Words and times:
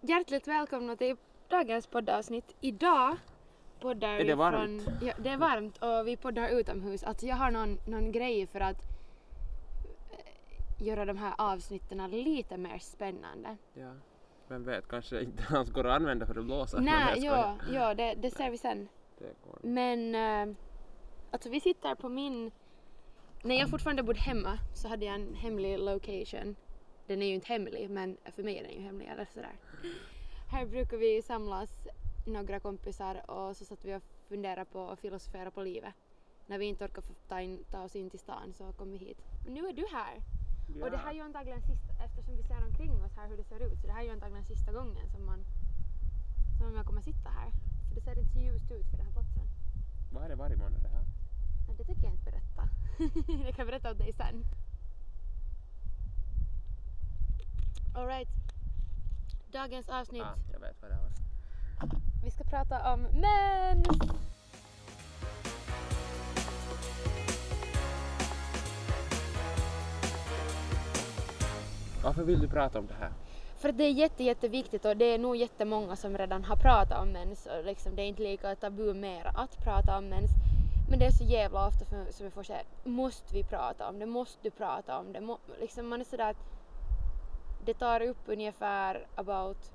Hjärtligt 0.00 0.48
välkomna 0.48 0.96
till 0.96 1.16
dagens 1.48 1.86
poddavsnitt. 1.86 2.56
Idag 2.60 3.16
poddar 3.80 4.08
Är 4.08 4.18
vi 4.18 4.24
det 4.24 4.34
varmt? 4.34 4.82
från... 4.82 4.98
Ja, 5.08 5.14
det 5.18 5.28
är 5.28 5.36
varmt 5.36 5.78
och 5.78 6.06
vi 6.06 6.16
poddar 6.16 6.48
utomhus. 6.48 7.04
Alltså 7.04 7.26
jag 7.26 7.36
har 7.36 7.50
någon, 7.50 7.78
någon 7.86 8.12
grej 8.12 8.46
för 8.46 8.60
att 8.60 8.76
eh, 10.10 10.86
göra 10.86 11.04
de 11.04 11.16
här 11.18 11.32
avsnitten 11.38 12.10
lite 12.10 12.56
mer 12.56 12.78
spännande. 12.78 13.56
Ja. 13.74 13.92
Vem 14.48 14.64
vet, 14.64 14.88
kanske 14.88 15.20
inte 15.22 15.42
ens 15.54 15.70
går 15.70 15.86
att 15.86 15.96
använda 15.96 16.26
för 16.26 16.38
att 16.38 16.44
blåsa. 16.44 16.80
Nej, 16.80 16.94
jag 17.08 17.16
skojar. 17.16 17.58
ja, 17.72 17.74
ja 17.74 17.94
det, 17.94 18.14
det 18.14 18.30
ser 18.30 18.50
vi 18.50 18.58
sen. 18.58 18.88
Det 19.18 19.34
går. 19.44 19.58
Men 19.62 20.14
eh, 20.14 20.56
alltså 21.30 21.50
vi 21.50 21.60
sitter 21.60 21.94
på 21.94 22.08
min... 22.08 22.50
När 23.42 23.54
jag 23.54 23.70
fortfarande 23.70 24.02
bodde 24.02 24.20
hemma 24.20 24.58
så 24.74 24.88
hade 24.88 25.04
jag 25.04 25.14
en 25.14 25.34
hemlig 25.34 25.78
location. 25.78 26.56
Den 27.08 27.22
är 27.22 27.26
ju 27.26 27.34
inte 27.34 27.52
hemlig 27.52 27.90
men 27.90 28.16
för 28.24 28.42
mig 28.42 28.58
är 28.58 28.62
den 28.62 28.72
ju 28.72 28.80
hemlig 28.80 29.08
eller 29.08 29.24
sådär. 29.24 29.56
Här 30.52 30.66
brukar 30.66 30.96
vi 30.96 31.22
samlas 31.22 31.70
några 32.26 32.60
kompisar 32.60 33.30
och 33.30 33.56
så 33.56 33.64
satt 33.64 33.84
vi 33.84 33.94
och 33.94 34.02
funderade 34.28 34.64
på 34.64 34.80
och 34.80 34.98
filosofera 34.98 35.50
på 35.50 35.62
livet. 35.62 35.94
När 36.46 36.58
vi 36.58 36.66
inte 36.66 36.84
orkar 36.84 37.02
få 37.02 37.12
ta, 37.28 37.40
in, 37.40 37.64
ta 37.70 37.82
oss 37.82 37.96
in 37.96 38.10
till 38.10 38.18
stan 38.18 38.52
så 38.52 38.72
kom 38.72 38.90
vi 38.90 38.96
hit. 38.98 39.18
Och 39.44 39.52
nu 39.52 39.68
är 39.68 39.72
du 39.72 39.86
här! 39.92 40.22
Och 40.82 40.90
det 40.90 40.96
här 40.96 41.10
är 41.10 41.14
ju 41.14 41.20
antagligen 41.20 41.62
sista, 41.62 41.92
eftersom 42.04 42.36
vi 42.36 42.42
ser 42.42 42.64
omkring 42.66 43.04
oss 43.04 43.16
här 43.16 43.28
hur 43.28 43.36
det 43.36 43.44
ser 43.44 43.60
ut, 43.66 43.80
så 43.80 43.86
det 43.86 43.92
här 43.92 44.00
är 44.00 44.04
ju 44.04 44.10
antagligen 44.10 44.44
sista 44.44 44.72
gången 44.72 45.10
som 45.10 45.26
man 45.26 45.44
som 46.58 46.74
jag 46.74 46.86
kommer 46.86 47.02
sitta 47.02 47.28
här. 47.28 47.50
För 47.88 47.94
det 47.94 48.00
ser 48.00 48.18
inte 48.18 48.32
så 48.32 48.40
ljust 48.40 48.70
ut 48.70 48.86
för 48.90 48.96
den 48.96 49.06
här 49.06 49.12
platsen. 49.12 49.46
Vad 50.12 50.24
är 50.24 50.28
det 50.28 50.34
varje 50.34 50.56
månad 50.56 50.82
det 50.82 50.88
här? 50.88 51.04
Nej, 51.66 51.76
det 51.76 51.84
tänker 51.84 52.04
jag 52.04 52.12
inte 52.12 52.30
berätta. 52.30 52.62
jag 53.46 53.54
kan 53.54 53.66
berätta 53.66 53.90
åt 53.90 53.98
dig 53.98 54.12
sen. 54.12 54.44
Alright. 57.98 58.28
Dagens 59.52 59.88
avsnitt. 59.88 60.22
Ah, 60.22 60.34
jag 60.52 60.60
vet 60.60 60.76
vad 60.82 60.90
det 60.90 60.96
var. 60.96 61.10
Vi 62.24 62.30
ska 62.30 62.44
prata 62.44 62.92
om 62.92 63.00
mens! 63.02 63.88
Varför 72.02 72.22
vill 72.22 72.40
du 72.40 72.48
prata 72.48 72.78
om 72.78 72.86
det 72.86 72.94
här? 72.94 73.12
För 73.56 73.68
att 73.68 73.78
det 73.78 73.84
är 73.84 73.90
jätte, 73.90 74.24
jätteviktigt 74.24 74.84
och 74.84 74.96
det 74.96 75.04
är 75.04 75.18
nog 75.18 75.36
jättemånga 75.36 75.96
som 75.96 76.18
redan 76.18 76.44
har 76.44 76.56
pratat 76.56 77.02
om 77.02 77.08
mens 77.08 77.46
och 77.46 77.64
liksom 77.64 77.96
det 77.96 78.02
är 78.02 78.06
inte 78.06 78.22
lika 78.22 78.56
tabu 78.56 78.94
mer 78.94 79.32
att 79.34 79.64
prata 79.64 79.98
om 79.98 80.08
mens. 80.08 80.30
Men 80.90 80.98
det 80.98 81.06
är 81.06 81.10
så 81.10 81.24
jävla 81.24 81.66
ofta 81.66 81.84
som 82.10 82.24
jag 82.24 82.32
får 82.32 82.42
säga, 82.42 82.62
måste 82.84 83.34
vi 83.34 83.44
prata 83.44 83.88
om 83.88 83.98
det, 83.98 84.06
måste 84.06 84.38
du 84.42 84.50
prata 84.50 84.98
om 84.98 85.12
det? 85.12 85.20
Må, 85.20 85.38
liksom 85.60 85.88
man 85.88 86.00
är 86.00 86.04
sådär 86.04 86.30
att 86.30 86.57
det 87.68 87.74
tar 87.74 88.00
upp 88.00 88.22
ungefär 88.26 89.06
about 89.14 89.72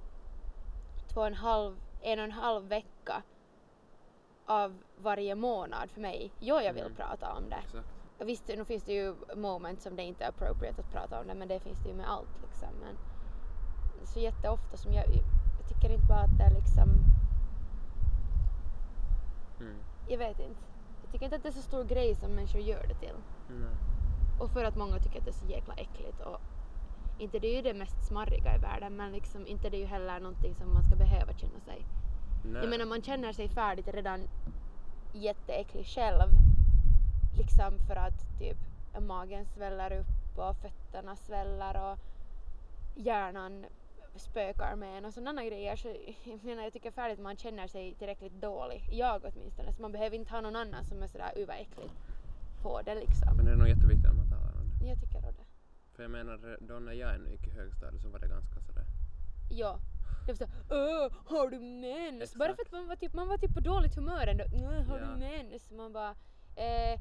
två 1.08 1.22
och 1.22 1.28
en 1.28 1.34
halv, 1.34 1.76
en 2.02 2.20
och 2.20 2.26
en 2.26 2.32
halv 2.32 2.68
vecka 2.68 3.24
av 4.46 4.84
varje 4.98 5.36
månad 5.36 5.92
för 5.92 6.02
mig. 6.02 6.32
Jo, 6.40 6.56
jag 6.62 6.74
vill 6.74 6.84
Mm. 6.84 6.96
prata 6.96 7.34
om 7.34 7.50
det. 7.50 7.56
Exakt. 7.56 7.88
Visst, 8.20 8.48
nu 8.48 8.66
finns 8.66 8.84
det 8.84 8.94
ju 8.94 9.16
moment 9.36 9.82
som 9.82 9.96
det 9.96 10.04
inte 10.04 10.24
är 10.24 10.30
appropriate 10.30 10.82
att 10.82 10.92
prata 10.92 11.20
om 11.20 11.28
det, 11.28 11.34
men 11.34 11.48
det 11.48 11.60
finns 11.60 11.80
det 11.84 11.90
ju 11.90 11.96
med 11.96 12.10
allt 12.10 12.42
liksom. 12.42 12.70
Men 12.82 12.98
så 14.08 14.20
jätteofta 14.20 14.78
som 14.78 14.94
jag, 14.94 15.06
jag 15.60 15.68
tycker 15.70 15.94
inte 15.94 16.06
bara 16.08 16.20
att 16.22 16.38
det 16.38 16.44
är 16.44 16.54
liksom, 16.62 16.90
Mm. 19.60 19.78
jag 20.08 20.18
vet 20.18 20.40
inte. 20.40 20.62
Jag 21.04 21.12
tycker 21.12 21.26
inte 21.26 21.36
att 21.36 21.44
det 21.44 21.50
är 21.50 21.54
så 21.54 21.62
stor 21.62 21.84
grej 21.84 22.16
som 22.16 22.32
människor 22.32 22.62
gör 22.62 22.88
det 22.88 22.96
till. 22.96 23.16
Nej. 23.50 23.70
Och 24.40 24.50
för 24.52 24.64
att 24.64 24.76
många 24.76 25.00
tycker 25.00 25.20
att 25.20 25.26
det 25.26 25.32
är 25.32 25.34
så 25.34 25.46
jäkla 25.46 25.74
äckligt 25.74 26.20
och 26.22 26.42
inte 27.18 27.40
det 27.40 27.48
är 27.48 27.56
ju 27.56 27.62
det 27.62 27.74
mest 27.74 28.08
smarriga 28.08 28.56
i 28.56 28.60
världen 28.60 28.96
men 28.96 29.12
liksom 29.12 29.48
inte 29.48 29.70
det 29.70 29.78
är 29.78 29.80
ju 29.80 29.86
heller 29.86 30.20
någonting 30.20 30.56
som 30.56 30.74
man 30.74 30.84
ska 30.84 30.96
behöva 30.96 31.34
känna 31.34 31.60
sig. 31.60 31.86
Nej. 32.44 32.62
Jag 32.62 32.70
menar 32.70 32.86
man 32.86 33.02
känner 33.02 33.34
sig 33.34 33.50
färdigt 33.50 33.88
redan 33.88 34.28
jätteäcklig 35.14 35.86
själv. 35.86 36.30
Liksom 37.38 37.80
för 37.88 37.96
att 37.96 38.40
typ 38.40 38.58
magen 39.00 39.46
sväller 39.46 40.00
upp 40.00 40.38
och 40.38 40.56
fötterna 40.56 41.16
sväller 41.16 41.92
och 41.92 42.00
hjärnan 42.96 43.66
spökar 44.16 44.76
med 44.76 44.98
en 44.98 45.06
och 45.06 45.14
sådana 45.14 45.46
grejer. 45.46 45.76
Så 45.76 45.88
jag 46.24 46.44
menar 46.44 46.64
jag 46.64 46.74
tycker 46.74 46.92
färdigt 46.92 47.20
man 47.20 47.38
känner 47.38 47.68
sig 47.68 47.94
tillräckligt 47.94 48.42
dålig. 48.42 48.90
Jag 48.92 49.22
åtminstone. 49.24 49.74
Så 49.74 49.82
man 49.82 49.92
behöver 49.92 50.16
inte 50.16 50.32
ha 50.32 50.42
någon 50.42 50.56
annan 50.56 50.86
som 50.86 51.04
är 51.04 51.08
sådär 51.08 51.32
överäcklig 51.36 51.90
på 52.62 52.82
det 52.82 52.96
liksom. 52.96 53.38
Men 53.38 53.46
det 53.46 53.52
är 53.52 53.56
nog 53.56 53.68
jätteviktigt 53.68 54.10
att 54.10 54.16
man 54.16 54.30
talar 54.30 54.62
om 54.62 54.70
det. 54.80 54.88
Jag 54.88 55.00
tycker 55.00 55.22
det. 55.22 55.53
För 55.96 56.04
jag 56.04 56.12
menar, 56.12 56.58
då 56.62 56.80
när 56.80 56.94
jag 56.94 57.16
ännu 57.16 57.32
gick 57.32 57.48
i 57.48 57.52
högstadiet 57.52 58.02
så 58.02 58.10
var 58.10 58.20
det 58.20 58.28
ganska 58.28 58.62
sådär. 58.62 58.86
Ja. 59.52 59.80
Det 60.26 60.32
var 60.32 60.38
såhär 60.38 60.54
Åh, 60.70 61.14
har 61.26 61.48
du 61.50 61.60
mens? 61.60 62.22
Exakt. 62.24 62.40
Bara 62.40 62.56
för 62.56 62.62
att 62.62 62.72
man 62.72 62.88
var 62.88 62.96
typ, 62.96 63.14
man 63.14 63.28
var 63.28 63.38
typ 63.38 63.54
på 63.54 63.60
dåligt 63.60 63.96
humör 63.96 64.28
ändå. 64.28 64.44
"Åh, 64.54 64.82
har 64.88 65.00
Ja. 65.00 65.06
du 65.06 65.20
mens? 65.20 65.72
Man 65.72 65.94
bara 65.94 66.16
eh, 66.56 67.00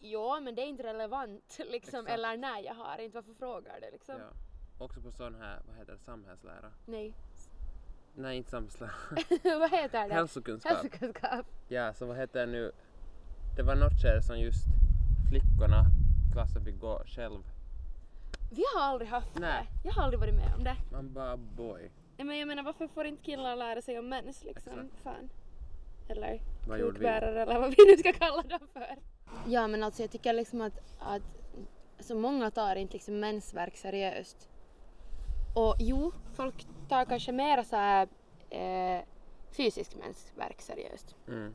Ja 0.00 0.40
men 0.40 0.54
det 0.54 0.62
är 0.62 0.66
inte 0.66 0.82
relevant 0.82 1.58
liksom. 1.70 2.00
Exakt. 2.00 2.08
Eller 2.10 2.36
nej 2.36 2.64
jag 2.64 2.74
har 2.74 2.98
inte. 3.00 3.14
Varför 3.14 3.34
frågar 3.34 3.80
du 3.80 3.90
liksom? 3.92 4.14
Ja. 4.20 4.84
Också 4.84 5.00
på 5.00 5.10
sån 5.12 5.34
här, 5.34 5.60
vad 5.68 5.76
heter 5.76 5.92
det, 5.92 5.98
samhällslära? 5.98 6.70
Nej. 6.86 7.14
Nej, 8.14 8.36
inte 8.36 8.50
samhällslära. 8.50 8.90
Vad 9.58 9.70
heter 9.70 10.08
det? 10.08 10.14
Hälsokunskap. 10.14 10.72
Hälsokunskap. 10.72 11.46
Ja, 11.68 11.92
så 11.94 12.06
vad 12.06 12.16
heter 12.16 12.40
det 12.46 12.52
nu? 12.52 12.72
Det 13.56 13.62
var 13.62 13.74
något 13.76 14.02
skede 14.02 14.22
som 14.22 14.38
just 14.40 14.64
flickorna 15.30 15.84
klassen 16.32 16.64
fick 16.64 16.80
gå 16.80 17.02
själv. 17.06 17.42
Vi 18.50 18.62
har 18.74 18.82
aldrig 18.82 19.10
haft 19.10 19.38
Nej. 19.38 19.68
det. 19.82 19.88
Jag 19.88 19.94
har 19.94 20.02
aldrig 20.02 20.20
varit 20.20 20.34
med 20.34 20.54
om 20.54 20.64
det. 20.64 20.76
Man 20.92 21.12
bara 21.12 21.36
boy. 21.36 21.90
Nej, 22.16 22.26
Men 22.26 22.38
jag 22.38 22.48
menar 22.48 22.62
varför 22.62 22.88
får 22.88 23.06
inte 23.06 23.22
killar 23.22 23.56
lära 23.56 23.82
sig 23.82 23.98
om 23.98 24.08
mens 24.08 24.44
liksom? 24.44 24.72
Exakt. 24.72 25.02
Fan. 25.02 25.30
Eller 26.08 26.40
Vad 26.68 26.78
kukbärare 26.78 27.42
eller 27.42 27.60
vad 27.60 27.70
vi 27.76 27.86
nu 27.86 27.96
ska 27.96 28.12
kalla 28.12 28.42
dem 28.42 28.68
för. 28.72 28.96
Ja 29.46 29.66
men 29.66 29.82
alltså 29.82 30.02
jag 30.02 30.10
tycker 30.10 30.32
liksom 30.32 30.60
att, 30.60 30.80
att 30.98 31.22
så 32.00 32.14
många 32.14 32.50
tar 32.50 32.76
inte 32.76 32.92
liksom 32.92 33.20
mensvärk 33.20 33.76
seriöst. 33.76 34.48
Och 35.54 35.76
jo, 35.78 36.12
folk 36.34 36.66
tar 36.88 37.04
kanske 37.04 37.32
mera 37.32 37.64
så 37.64 37.76
här 37.76 38.08
eh, 38.50 39.04
fysisk 39.56 39.96
mensvärk 39.96 40.60
seriöst. 40.60 41.14
Mm. 41.28 41.54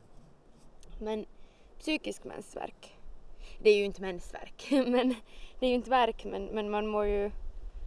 Men 0.98 1.26
psykisk 1.78 2.24
mensvärk, 2.24 2.96
det 3.62 3.70
är 3.70 3.76
ju 3.76 3.84
inte 3.84 4.02
mensvärk, 4.02 4.66
men 4.70 5.14
det 5.58 5.66
är 5.66 5.70
ju 5.70 5.74
inte 5.74 5.90
värk 5.90 6.24
men, 6.24 6.44
men 6.44 6.70
man 6.70 6.86
mår 6.86 7.06
ju, 7.06 7.30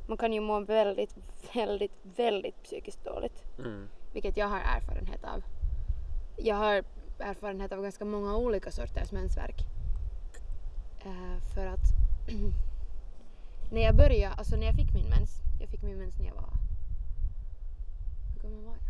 man 0.08 0.18
kan 0.18 0.34
ju 0.34 0.42
må 0.42 0.60
väldigt, 0.60 1.16
väldigt, 1.54 1.92
väldigt 2.04 2.64
psykiskt 2.64 3.06
dåligt. 3.06 3.44
Mm. 3.60 3.88
Vilket 4.14 4.38
jag 4.38 4.48
har 4.48 4.60
erfarenhet 4.60 5.24
av. 5.24 5.44
Jag 6.38 6.56
har 6.56 6.84
erfarenhet 7.20 7.72
av 7.72 7.82
ganska 7.82 8.06
många 8.06 8.36
olika 8.36 8.72
sorters 8.72 9.12
mensvärk. 9.12 9.62
Eh, 11.06 11.54
för 11.54 11.66
att 11.66 11.86
när 13.72 13.82
jag 13.82 13.96
började, 13.96 14.36
alltså 14.36 14.56
när 14.56 14.66
jag 14.66 14.76
fick 14.76 14.94
min 14.94 15.10
mens, 15.10 15.32
jag 15.60 15.70
fick 15.70 15.82
min 15.84 15.98
mens 15.98 16.20
när 16.20 16.26
jag 16.26 16.36
var... 16.36 16.50
Hur 18.34 18.42
gammal 18.42 18.64
var 18.64 18.72
jag? 18.72 18.82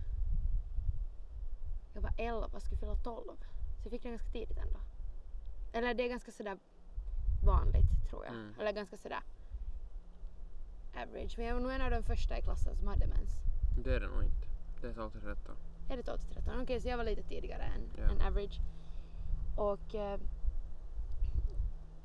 Jag 1.93 2.01
var 2.01 2.13
11, 2.17 2.59
skulle 2.59 2.79
fylla 2.79 2.95
12. 2.95 3.25
Så 3.77 3.83
jag 3.83 3.91
fick 3.91 4.03
den 4.03 4.11
ganska 4.11 4.31
tidigt 4.31 4.57
ändå. 4.57 4.79
Eller 5.73 5.93
det 5.93 6.03
är 6.03 6.09
ganska 6.09 6.31
sådär 6.31 6.57
vanligt 7.45 8.09
tror 8.09 8.25
jag. 8.25 8.33
Mm. 8.33 8.53
Eller 8.59 8.71
ganska 8.71 8.97
sådär 8.97 9.21
average. 10.95 11.33
Men 11.37 11.45
jag 11.47 11.53
var 11.53 11.61
nog 11.61 11.71
en 11.71 11.81
av 11.81 11.91
de 11.91 12.03
första 12.03 12.37
i 12.37 12.41
klassen 12.41 12.75
som 12.75 12.87
hade 12.87 13.07
mens. 13.07 13.31
Det 13.83 13.95
är 13.95 13.99
det 13.99 14.07
nog 14.07 14.23
inte. 14.23 14.47
Det 14.81 14.87
är 14.87 14.93
12 14.93 15.11
till 15.11 15.21
13. 15.21 15.55
Är 15.89 15.97
det 15.97 16.03
12 16.03 16.17
till 16.17 16.29
13? 16.35 16.61
Okej, 16.61 16.81
så 16.81 16.87
jag 16.87 16.97
var 16.97 17.03
lite 17.03 17.23
tidigare 17.23 17.63
än, 17.63 17.81
Ja. 17.97 18.03
än 18.03 18.21
average. 18.27 18.59
Och... 19.57 19.95
Eh, 19.95 20.19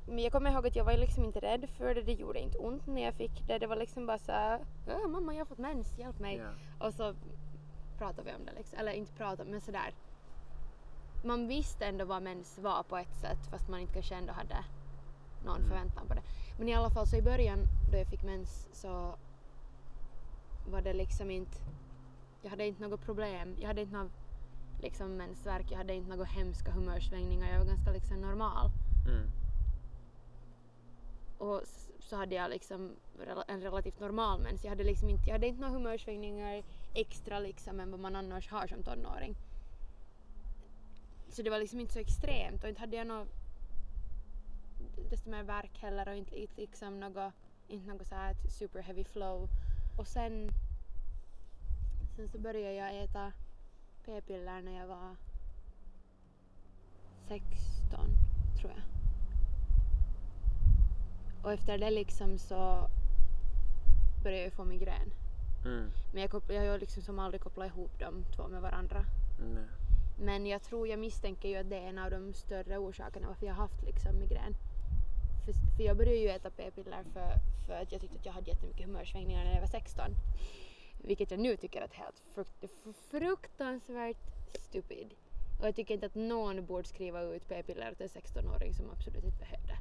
men 0.07 0.19
jag 0.19 0.31
kommer 0.31 0.51
ihåg 0.51 0.67
att 0.67 0.75
jag 0.75 0.85
var 0.85 0.93
liksom 0.97 1.23
inte 1.23 1.39
rädd 1.39 1.69
för 1.69 1.95
det, 1.95 2.01
det 2.01 2.13
gjorde 2.13 2.39
inte 2.39 2.57
ont 2.57 2.87
när 2.87 3.01
jag 3.01 3.13
fick 3.13 3.47
det. 3.47 3.57
Det 3.59 3.67
var 3.67 3.75
liksom 3.75 4.05
bara 4.05 4.17
såhär, 4.19 4.59
"Åh, 4.87 5.07
mamma 5.07 5.33
jag 5.33 5.39
har 5.39 5.45
fått 5.45 5.57
mens, 5.57 5.97
hjälp 5.99 6.19
mig. 6.19 6.37
Ja. 6.37 6.87
Och 6.87 6.93
så 6.93 7.15
pratade 7.97 8.23
vi 8.29 8.35
om 8.35 8.45
det 8.45 8.51
liksom. 8.57 8.79
Eller 8.79 8.91
inte 8.91 9.13
prata 9.13 9.43
men 9.43 9.61
sådär. 9.61 9.93
Man 11.23 11.47
visste 11.47 11.85
ändå 11.85 12.05
vad 12.05 12.23
mens 12.23 12.57
var 12.59 12.83
på 12.83 12.97
ett 12.97 13.15
sätt 13.21 13.47
fast 13.51 13.67
man 13.69 13.79
inte 13.79 13.93
kanske 13.93 14.15
ändå 14.15 14.33
hade 14.33 14.57
någon 15.45 15.55
Mm. 15.57 15.69
förväntan 15.69 16.07
på 16.07 16.13
det. 16.13 16.21
Men 16.57 16.69
i 16.69 16.73
alla 16.73 16.89
fall 16.89 17.07
så 17.07 17.15
i 17.15 17.21
början 17.21 17.67
då 17.91 17.97
jag 17.97 18.07
fick 18.07 18.23
mens 18.23 18.67
så 18.73 19.15
var 20.67 20.81
det 20.81 20.93
liksom 20.93 21.31
inte, 21.31 21.57
jag 22.41 22.49
hade 22.49 22.67
inte 22.67 22.87
något 22.87 23.01
problem. 23.01 23.55
Jag 23.59 23.67
hade 23.67 23.81
inte 23.81 23.95
något 23.95 24.11
liksom 24.79 25.17
mensvärk, 25.17 25.71
jag 25.71 25.77
hade 25.77 25.93
inte 25.93 26.09
några 26.09 26.25
hemska 26.25 26.71
humörsvängningar. 26.71 27.51
Jag 27.51 27.59
var 27.59 27.65
ganska 27.65 27.91
liksom 27.91 28.21
normal. 28.21 28.71
Mm. 29.07 29.27
Och 31.37 31.61
så 31.99 32.15
hade 32.15 32.35
jag 32.35 32.49
liksom 32.49 32.95
en 33.47 33.61
relativt 33.61 33.99
normal 33.99 34.41
mens. 34.41 34.63
Jag 34.63 34.69
hade 34.69 34.83
liksom 34.83 35.09
inte, 35.09 35.23
jag 35.25 35.33
hade 35.33 35.47
inte 35.47 35.61
några 35.61 35.73
humörsvängningar 35.73 36.63
extra 36.93 37.39
liksom 37.39 37.79
än 37.79 37.91
vad 37.91 37.99
man 37.99 38.15
annars 38.15 38.49
har 38.49 38.67
som 38.67 38.83
tonåring. 38.83 39.35
Så 41.29 41.41
det 41.41 41.49
var 41.49 41.59
liksom 41.59 41.79
inte 41.79 41.93
så 41.93 41.99
extremt 41.99 42.63
och 42.63 42.69
inte 42.69 42.81
hade 42.81 42.97
jag 42.97 43.07
något 43.07 43.27
desto 45.09 45.29
mer 45.29 45.43
värk 45.43 45.79
heller 45.79 46.07
och 46.09 46.15
inte, 46.15 46.41
inte 46.41 46.61
liksom 46.61 46.99
något, 46.99 47.33
inte 47.67 47.87
något 47.87 48.07
så 48.07 48.15
här 48.15 48.35
super 48.49 48.81
heavy 48.81 49.03
flow. 49.03 49.49
Och 49.97 50.07
sen 50.07 50.51
sen 52.15 52.29
så 52.29 52.39
började 52.39 52.73
jag 52.73 53.03
äta 53.03 53.31
p-piller 54.05 54.61
när 54.61 54.79
jag 54.79 54.87
var 54.87 55.15
16 57.27 57.99
tror 58.59 58.71
jag. 58.71 58.81
Och 61.43 61.53
efter 61.53 61.77
det 61.77 61.89
liksom 61.89 62.37
så 62.37 62.89
började 64.23 64.43
jag 64.43 64.53
få 64.53 64.65
migrän. 64.65 65.13
Mm. 65.65 65.91
Men 66.13 66.21
jag, 66.21 66.31
koppl- 66.31 66.53
jag 66.53 66.71
har 66.71 66.79
liksom 66.79 67.03
som 67.03 67.19
aldrig 67.19 67.41
kopplat 67.41 67.67
ihop 67.67 67.99
de 67.99 68.23
två 68.35 68.47
med 68.47 68.61
varandra. 68.61 69.05
Nej. 69.39 69.65
Men 70.19 70.45
jag 70.45 70.61
tror, 70.63 70.87
jag 70.87 70.99
misstänker 70.99 71.49
ju 71.49 71.55
att 71.55 71.69
det 71.69 71.77
är 71.77 71.87
en 71.89 71.97
av 71.97 72.11
de 72.11 72.33
större 72.33 72.77
orsakerna 72.77 73.27
varför 73.27 73.45
jag 73.45 73.53
har 73.53 73.61
haft 73.61 73.83
liksom 73.83 74.19
migrän. 74.19 74.55
För, 75.45 75.53
för 75.77 75.83
jag 75.83 75.97
började 75.97 76.17
ju 76.17 76.29
äta 76.29 76.49
p-piller 76.49 77.03
för, 77.13 77.33
för 77.67 77.81
att 77.81 77.91
jag 77.91 78.01
tyckte 78.01 78.17
att 78.19 78.25
jag 78.25 78.33
hade 78.33 78.49
jättemycket 78.49 78.85
humörsvängningar 78.85 79.43
när 79.43 79.53
jag 79.53 79.61
var 79.61 79.67
16. 79.67 80.15
Vilket 81.03 81.31
jag 81.31 81.39
nu 81.39 81.57
tycker 81.57 81.81
är 81.81 81.89
helt 81.91 82.19
frukt, 82.19 82.65
fruktansvärt 83.09 84.17
stupid. 84.59 85.13
Och 85.59 85.67
jag 85.67 85.75
tycker 85.75 85.93
inte 85.93 86.05
att 86.05 86.15
någon 86.15 86.65
borde 86.65 86.87
skriva 86.87 87.21
ut 87.21 87.47
p-piller 87.47 87.93
till 87.93 88.03
en 88.03 88.21
16-åring 88.21 88.73
som 88.73 88.89
absolut 88.89 89.23
inte 89.23 89.39
behövde. 89.39 89.77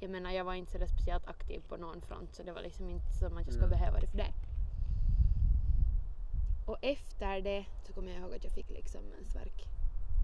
Jag 0.00 0.10
menar, 0.10 0.30
jag 0.30 0.44
var 0.44 0.54
inte 0.54 0.72
så 0.72 0.78
där 0.78 0.86
speciellt 0.86 1.28
aktiv 1.28 1.62
på 1.68 1.76
någon 1.76 2.00
front 2.00 2.34
så 2.34 2.42
det 2.42 2.52
var 2.52 2.62
liksom 2.62 2.90
inte 2.90 3.12
som 3.12 3.36
att 3.36 3.46
jag 3.46 3.54
skulle 3.54 3.68
Nej. 3.68 3.78
behöva 3.78 4.00
det 4.00 4.06
för 4.06 4.18
det. 4.18 4.32
Och 6.66 6.78
efter 6.82 7.40
det 7.40 7.64
så 7.86 7.92
kommer 7.92 8.12
jag 8.12 8.20
ihåg 8.20 8.34
att 8.34 8.44
jag 8.44 8.52
fick 8.52 8.70
liksom 8.70 9.00
mensvärk. 9.04 9.64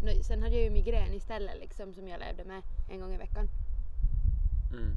Nu, 0.02 0.22
sen 0.22 0.42
hade 0.42 0.54
jag 0.54 0.64
ju 0.64 0.70
migrän 0.70 1.14
istället 1.14 1.58
liksom 1.60 1.94
som 1.94 2.08
jag 2.08 2.20
levde 2.20 2.44
med 2.44 2.62
en 2.90 3.00
gång 3.00 3.14
i 3.14 3.16
veckan 3.16 3.48
Mm. 4.76 4.96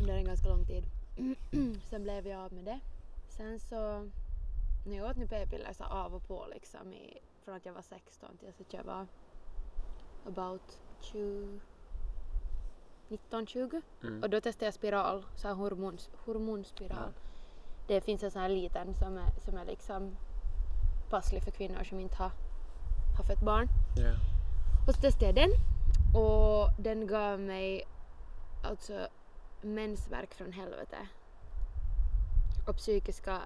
under 0.00 0.14
en 0.14 0.24
ganska 0.24 0.48
lång 0.48 0.64
tid. 0.66 0.84
sen 1.90 2.02
blev 2.02 2.26
jag 2.26 2.40
av 2.40 2.52
med 2.52 2.64
det. 2.64 2.80
Sen 3.28 3.60
så 3.60 4.08
när 4.86 4.96
jag 4.96 5.10
åt 5.10 5.16
nu 5.16 5.26
p-piller 5.26 5.72
så 5.72 5.84
av 5.84 6.14
och 6.14 6.28
på 6.28 6.46
liksom 6.54 6.92
i, 6.92 7.18
från 7.44 7.54
att 7.54 7.66
jag 7.66 7.72
var 7.72 7.82
16 7.82 8.36
tills 8.36 8.60
att 8.60 8.72
jag 8.72 8.84
var 8.84 9.06
about 10.26 10.80
20 11.00 11.60
19-20 13.08 13.82
Mm. 14.02 14.22
och 14.22 14.30
då 14.30 14.40
testade 14.40 14.64
jag 14.66 14.74
spiral, 14.74 15.24
så 15.36 15.48
här 15.48 15.54
hormons, 15.54 16.10
hormonspiral. 16.24 17.12
Ja. 17.14 17.22
Det 17.86 18.00
finns 18.00 18.22
en 18.22 18.30
sån 18.30 18.42
här 18.42 18.48
liten 18.48 18.94
som 18.94 19.18
är, 19.18 19.40
som 19.44 19.56
är 19.56 19.64
liksom 19.64 20.16
passlig 21.10 21.42
för 21.42 21.50
kvinnor 21.50 21.84
som 21.84 22.00
inte 22.00 22.16
har, 22.16 22.30
har 23.16 23.24
fött 23.24 23.44
barn. 23.44 23.68
Ja. 23.96 24.12
Och 24.88 24.94
så 24.94 25.00
testade 25.00 25.26
jag 25.26 25.34
den 25.34 25.50
och 26.14 26.70
den 26.78 27.06
gav 27.06 27.40
mig 27.40 27.84
alltså 28.62 29.08
mensvärk 29.62 30.34
från 30.34 30.52
helvete. 30.52 30.96
Och 32.66 32.76
psykiska, 32.76 33.38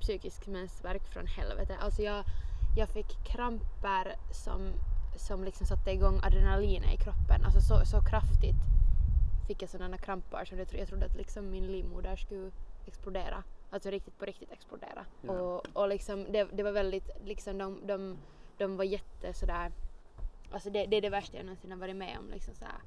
psykisk 0.00 0.46
mensvärk 0.46 1.08
från 1.12 1.26
helvete. 1.26 1.76
Alltså 1.80 2.02
jag, 2.02 2.24
jag 2.76 2.88
fick 2.88 3.24
kramper 3.24 4.16
som, 4.30 4.72
som 5.16 5.44
liksom 5.44 5.66
satte 5.66 5.90
igång 5.90 6.20
adrenalinet 6.22 6.94
i 6.94 6.96
kroppen. 6.96 7.44
Alltså 7.44 7.60
så, 7.60 7.84
så 7.84 8.00
kraftigt 8.00 8.56
fick 9.46 9.62
jag 9.62 9.70
sådana 9.70 9.98
kramper 9.98 10.48
jag, 10.50 10.68
tro- 10.68 10.78
jag 10.78 10.88
trodde 10.88 11.06
att 11.06 11.16
liksom 11.16 11.50
min 11.50 11.66
livmoder 11.66 12.16
skulle 12.16 12.50
explodera. 12.86 13.42
Alltså 13.70 13.90
riktigt 13.90 14.18
på 14.18 14.24
riktigt 14.24 14.52
explodera. 14.52 15.04
Ja. 15.22 15.32
Och, 15.32 15.66
och 15.72 15.88
liksom 15.88 16.32
det, 16.32 16.44
det 16.52 16.62
var 16.62 16.72
väldigt, 16.72 17.10
liksom 17.24 17.58
de, 17.58 17.86
de, 17.86 18.16
de 18.58 18.76
var 18.76 18.84
jätte 18.84 19.32
sådär 19.34 19.72
Alltså 20.50 20.70
det, 20.70 20.86
det 20.86 20.96
är 20.96 21.02
det 21.02 21.10
värsta 21.10 21.36
jag 21.36 21.46
någonsin 21.46 21.70
har 21.70 21.78
varit 21.78 21.96
med 21.96 22.18
om 22.18 22.30
liksom 22.30 22.54
såhär 22.54 22.80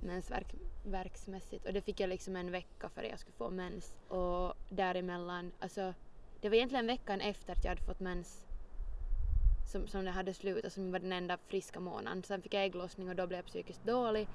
mensvärksmässigt 0.00 1.66
och 1.66 1.72
det 1.72 1.82
fick 1.82 2.00
jag 2.00 2.08
liksom 2.08 2.36
en 2.36 2.50
vecka 2.50 2.88
före 2.88 3.08
jag 3.08 3.18
skulle 3.18 3.36
få 3.36 3.50
mens 3.50 3.94
och 4.08 4.54
däremellan, 4.68 5.52
alltså 5.58 5.94
det 6.40 6.48
var 6.48 6.56
egentligen 6.56 6.86
veckan 6.86 7.20
efter 7.20 7.52
att 7.52 7.64
jag 7.64 7.70
hade 7.70 7.82
fått 7.82 8.00
mens 8.00 8.46
som, 9.72 9.86
som 9.86 10.04
det 10.04 10.10
hade 10.10 10.34
slut 10.34 10.64
och 10.64 10.72
som 10.72 10.92
var 10.92 10.98
den 10.98 11.12
enda 11.12 11.38
friska 11.48 11.80
månaden. 11.80 12.22
Sen 12.22 12.42
fick 12.42 12.54
jag 12.54 12.64
ägglossning 12.64 13.08
och 13.08 13.16
då 13.16 13.26
blev 13.26 13.38
jag 13.38 13.46
psykiskt 13.46 13.84
dålig. 13.84 14.28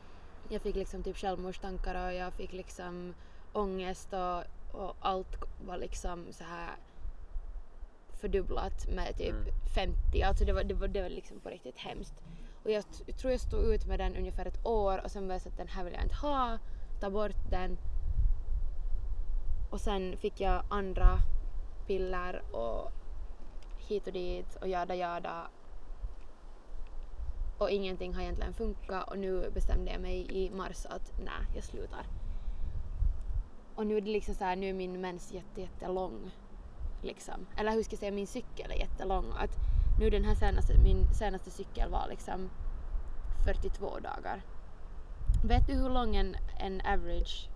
Jag 0.49 0.61
fick 0.61 0.75
liksom 0.75 1.03
typ 1.03 1.17
självmordstankar 1.17 2.07
och 2.07 2.13
jag 2.13 2.33
fick 2.33 2.53
liksom 2.53 3.13
ångest 3.53 4.13
och, 4.13 4.43
och 4.81 4.95
allt 4.99 5.35
var 5.65 5.77
liksom 5.77 6.33
så 6.33 6.43
här 6.43 6.75
fördubblat 8.21 8.87
med 8.95 9.17
typ 9.17 9.33
Mm. 9.33 9.45
50. 9.75 10.21
Alltså 10.21 10.45
det 10.45 10.53
var, 10.53 10.63
det 10.63 10.73
var, 10.73 10.87
det 10.87 11.01
var 11.01 11.09
liksom 11.09 11.39
på 11.39 11.49
riktigt 11.49 11.77
hemskt. 11.77 12.13
Och 12.63 12.71
jag, 12.71 12.83
jag 13.05 13.17
tror 13.17 13.31
jag 13.31 13.41
stod 13.41 13.63
ut 13.63 13.85
med 13.85 13.99
den 13.99 14.15
ungefär 14.15 14.45
ett 14.45 14.65
år 14.65 15.01
och 15.03 15.11
sen 15.11 15.27
var 15.27 15.35
jag 15.35 15.41
så 15.41 15.49
att 15.49 15.57
den 15.57 15.67
här 15.67 15.83
vill 15.83 15.93
jag 15.93 16.03
inte 16.03 16.15
ha, 16.15 16.57
ta 16.99 17.09
bort 17.09 17.49
den. 17.49 17.77
Och 19.69 19.81
sen 19.81 20.17
fick 20.17 20.39
jag 20.39 20.63
andra 20.69 21.17
piller 21.87 22.55
och 22.55 22.91
hit 23.77 24.07
och 24.07 24.13
dit 24.13 24.55
och 24.55 24.67
jada 24.67 24.95
jada. 24.95 25.47
Och 27.57 27.69
ingenting 27.69 28.13
har 28.13 28.21
egentligen 28.21 28.53
funkat 28.53 29.09
och 29.09 29.19
nu 29.19 29.51
bestämde 29.53 29.91
jag 29.91 30.01
mig 30.01 30.27
i 30.31 30.49
mars 30.49 30.85
att 30.85 31.11
nej, 31.17 31.55
jag 31.55 31.63
slutar. 31.63 32.05
Och 33.75 33.87
nu 33.87 33.97
är 33.97 34.01
det 34.01 34.09
liksom 34.09 34.35
så 34.35 34.43
här, 34.43 34.55
nu 34.55 34.69
är 34.69 34.73
min 34.73 35.01
mens 35.01 35.31
jätte, 35.31 35.61
jättelång. 35.61 36.31
Liksom. 37.01 37.45
Eller 37.57 37.71
hur 37.71 37.83
ska 37.83 37.93
jag 37.93 37.99
säga, 37.99 38.11
min 38.11 38.27
cykel 38.27 38.71
är 38.71 38.75
jättelång. 38.75 39.25
Att 39.37 39.57
nu 39.99 40.09
den 40.09 40.25
här 40.25 40.35
senaste, 40.35 40.77
min 40.77 41.13
senaste 41.13 41.51
cykel 41.51 41.89
var 41.89 42.07
liksom 42.09 42.49
42 43.45 43.99
dagar. 43.99 44.41
Vet 45.43 45.67
du 45.67 45.73
hur 45.73 45.89
lång 45.89 46.15
en, 46.15 46.35
en 46.59 46.81
average 46.81 47.49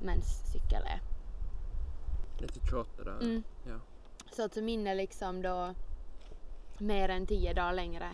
menscykel 0.00 0.82
är? 0.86 1.00
Lite 2.38 2.60
28 2.66 3.04
dagar. 3.04 3.20
Mm. 3.20 3.42
Ja. 3.66 3.78
Så 4.32 4.44
att 4.44 4.56
min 4.56 4.86
är 4.86 4.94
liksom 4.94 5.42
då 5.42 5.74
mer 6.78 7.08
än 7.08 7.26
10 7.26 7.52
dagar 7.52 7.72
längre 7.72 8.10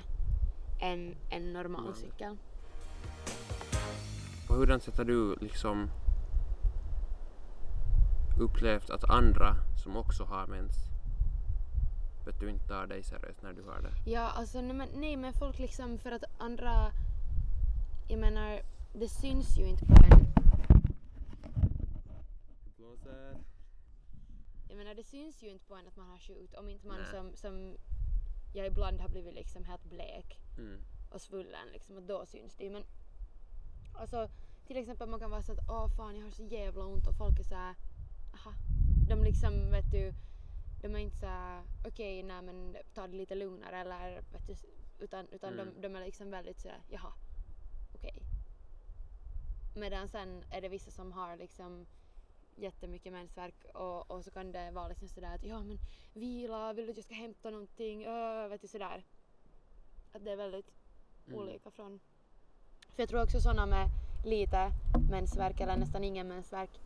än 0.80 1.16
en 1.30 1.52
normal 1.52 1.84
Vanlig. 1.84 1.96
cykel. 1.96 2.36
Och 4.48 4.56
hur 4.56 4.66
har 4.66 5.04
du 5.04 5.36
liksom 5.40 5.90
upplevt 8.40 8.90
att 8.90 9.10
andra 9.10 9.56
som 9.82 9.96
också 9.96 10.24
har 10.24 10.46
mens 10.46 10.91
vet 12.26 12.40
du 12.40 12.50
inte 12.50 12.66
tar 12.66 12.86
dig 12.86 13.02
seriöst 13.02 13.42
när 13.42 13.52
du 13.52 13.62
har 13.62 13.80
det? 13.82 14.10
Ja, 14.10 14.20
alltså 14.30 14.60
nej 14.60 14.76
men, 14.76 14.88
nej 14.94 15.16
men 15.16 15.32
folk 15.32 15.58
liksom 15.58 15.98
för 15.98 16.12
att 16.12 16.24
andra, 16.38 16.92
jag 18.08 18.18
menar, 18.20 18.60
det 18.94 19.08
syns 19.08 19.58
ju 19.58 19.66
inte 19.66 19.86
på 19.86 19.92
en. 19.92 20.26
Blåser. 22.76 23.36
Jag 24.68 24.76
menar 24.78 24.94
det 24.94 25.02
syns 25.04 25.42
ju 25.42 25.48
inte 25.50 25.64
på 25.64 25.74
en 25.74 25.86
att 25.88 25.96
man 25.96 26.08
har 26.10 26.18
sjukt 26.18 26.54
om 26.54 26.68
inte 26.68 26.86
man 26.86 26.96
Nej. 27.00 27.10
som, 27.10 27.36
som 27.36 27.76
jag 28.54 28.66
ibland 28.66 29.00
har 29.00 29.08
blivit 29.08 29.34
liksom 29.34 29.64
helt 29.64 29.84
blek 29.84 30.38
Mm. 30.58 30.80
och 31.10 31.20
svullen 31.20 31.68
liksom 31.72 31.96
och 31.96 32.02
då 32.02 32.26
syns 32.26 32.54
det 32.56 32.64
ju 32.64 32.70
men 32.70 32.82
alltså 33.94 34.28
till 34.66 34.76
exempel 34.76 35.08
man 35.08 35.20
kan 35.20 35.30
vara 35.30 35.42
så 35.42 35.52
att 35.52 35.68
åh 35.68 35.88
fan 35.96 36.16
jag 36.16 36.24
har 36.24 36.30
så 36.30 36.42
jävla 36.44 36.84
ont 36.84 37.06
och 37.06 37.16
folk 37.16 37.38
är 37.38 37.42
såhär 37.44 37.74
aha 38.34 38.52
de 39.08 39.22
liksom 39.24 39.70
vet 39.70 39.90
du 39.90 40.14
de 40.82 40.94
är 40.94 40.98
inte 40.98 41.16
såhär 41.16 41.62
okej 41.86 42.22
nej 42.22 42.42
men 42.42 42.76
ta 42.94 43.06
det 43.06 43.16
lite 43.16 43.34
lugnare 43.34 43.76
eller 43.80 44.22
vet 44.32 44.46
du 44.46 44.56
utan, 45.04 45.28
utan 45.28 45.52
Mm. 45.52 45.74
de, 45.74 45.80
de 45.88 45.96
är 45.96 46.04
liksom 46.04 46.30
väldigt 46.30 46.60
sådär 46.60 46.80
jaha 46.88 47.12
okej 47.94 48.22
medan 49.76 50.08
sen 50.08 50.44
är 50.50 50.60
det 50.60 50.68
vissa 50.68 50.90
som 50.90 51.12
har 51.12 51.36
liksom 51.36 51.86
jättemycket 52.56 53.12
mensvärk 53.12 53.54
och, 53.74 54.10
och 54.10 54.24
så 54.24 54.30
kan 54.30 54.52
det 54.52 54.70
vara 54.70 54.88
liksom 54.88 55.08
sådär 55.08 55.34
att 55.34 55.44
ja 55.44 55.62
men 55.62 55.78
vila, 56.14 56.72
vill 56.72 56.84
du 56.86 56.90
att 56.90 56.96
jag 56.96 57.04
ska 57.04 57.14
hämta 57.14 57.50
någonting, 57.50 58.04
öh, 58.04 58.48
vet 58.48 58.60
du 58.60 58.68
sådär. 58.68 59.04
Att 60.12 60.24
det 60.24 60.30
är 60.32 60.36
väldigt 60.36 60.72
Mm. 61.26 61.38
olika 61.38 61.70
från... 61.70 62.00
För 62.94 63.02
jag 63.02 63.08
tror 63.08 63.22
också 63.22 63.40
sådana 63.40 63.66
med 63.66 63.88
lite 64.24 64.70
mensvärk 65.10 65.60
eller 65.60 65.76
nästan 65.76 66.04
ingen 66.04 66.28
mensvärk 66.28 66.80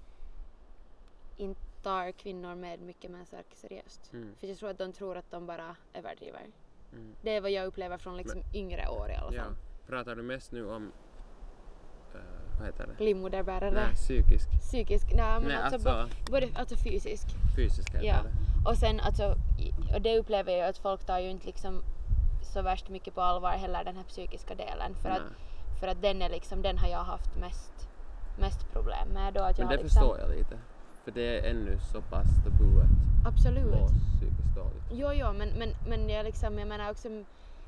inte 1.36 1.60
tar 1.86 2.12
kvinnor 2.12 2.54
med 2.54 2.80
mycket 2.80 3.10
mensvärk 3.10 3.46
seriöst. 3.54 4.10
Mm. 4.12 4.34
För 4.40 4.46
jag 4.46 4.58
tror 4.58 4.70
att 4.70 4.78
de 4.78 4.92
tror 4.92 5.16
att 5.16 5.30
de 5.30 5.46
bara 5.46 5.76
överdriver. 5.94 6.46
Mm. 6.92 7.12
Det 7.22 7.30
är 7.36 7.40
vad 7.40 7.50
jag 7.50 7.66
upplever 7.66 7.98
från 7.98 8.16
liksom 8.16 8.42
yngre 8.54 8.88
år 8.88 9.10
i 9.10 9.14
alla 9.14 9.32
Ja. 9.34 9.42
fall. 9.42 9.54
Pratar 9.86 10.14
du 10.16 10.22
mest 10.22 10.52
nu 10.52 10.70
om 10.70 10.92
eh, 12.14 12.20
vad 12.58 12.66
heter 12.66 12.86
det? 12.86 13.04
Livmoderbärare. 13.04 13.70
Nej, 13.74 13.94
psykisk. 13.94 14.48
Psykisk, 14.60 15.06
nej 15.12 15.40
men 15.40 15.42
Nej, 15.48 15.56
alltså, 15.56 15.88
alltså 15.88 16.16
både 16.30 16.48
alltså 16.54 16.76
fysisk. 16.76 17.26
fysisk 17.56 17.94
heter 17.94 18.06
Ja. 18.06 18.16
det. 18.22 18.68
Och 18.70 18.76
sen 18.76 19.00
alltså, 19.00 19.34
och 19.94 20.00
det 20.02 20.18
upplever 20.18 20.52
jag 20.52 20.68
att 20.68 20.78
folk 20.78 21.04
tar 21.06 21.18
ju 21.18 21.30
inte 21.30 21.46
liksom 21.46 21.82
så 22.54 22.62
värst 22.62 22.88
mycket 22.88 23.14
på 23.14 23.20
allvar 23.20 23.50
heller 23.50 23.84
den 23.84 23.96
här 23.96 24.04
psykiska 24.04 24.54
delen. 24.54 24.94
För 25.02 25.08
att, 25.08 25.22
för 25.80 25.86
att 25.88 26.02
den 26.02 26.22
är 26.22 26.28
liksom, 26.30 26.62
den 26.62 26.78
har 26.78 26.88
jag 26.88 27.04
haft 27.04 27.36
mest, 27.36 27.88
mest 28.38 28.72
problem 28.72 29.08
med 29.08 29.34
då 29.34 29.40
att 29.40 29.58
jag 29.58 29.66
Men 29.68 29.76
det 29.76 29.82
liksom, 29.82 30.02
förstår 30.02 30.18
jag 30.18 30.30
lite. 30.30 30.58
För 31.06 31.12
det 31.12 31.38
är 31.38 31.50
ännu 31.50 31.78
så 31.92 32.02
pass 32.02 32.26
tabu 32.44 32.80
att 32.80 33.26
Absolut. 33.26 33.64
må 33.64 33.86
psykiskt 33.86 34.54
dåligt. 34.54 34.82
Jo, 34.90 35.12
jo, 35.12 35.32
men, 35.32 35.48
men, 35.48 35.74
men 35.86 36.08
jag, 36.08 36.24
liksom, 36.24 36.58
jag 36.58 36.68
menar 36.68 36.90
också 36.90 37.08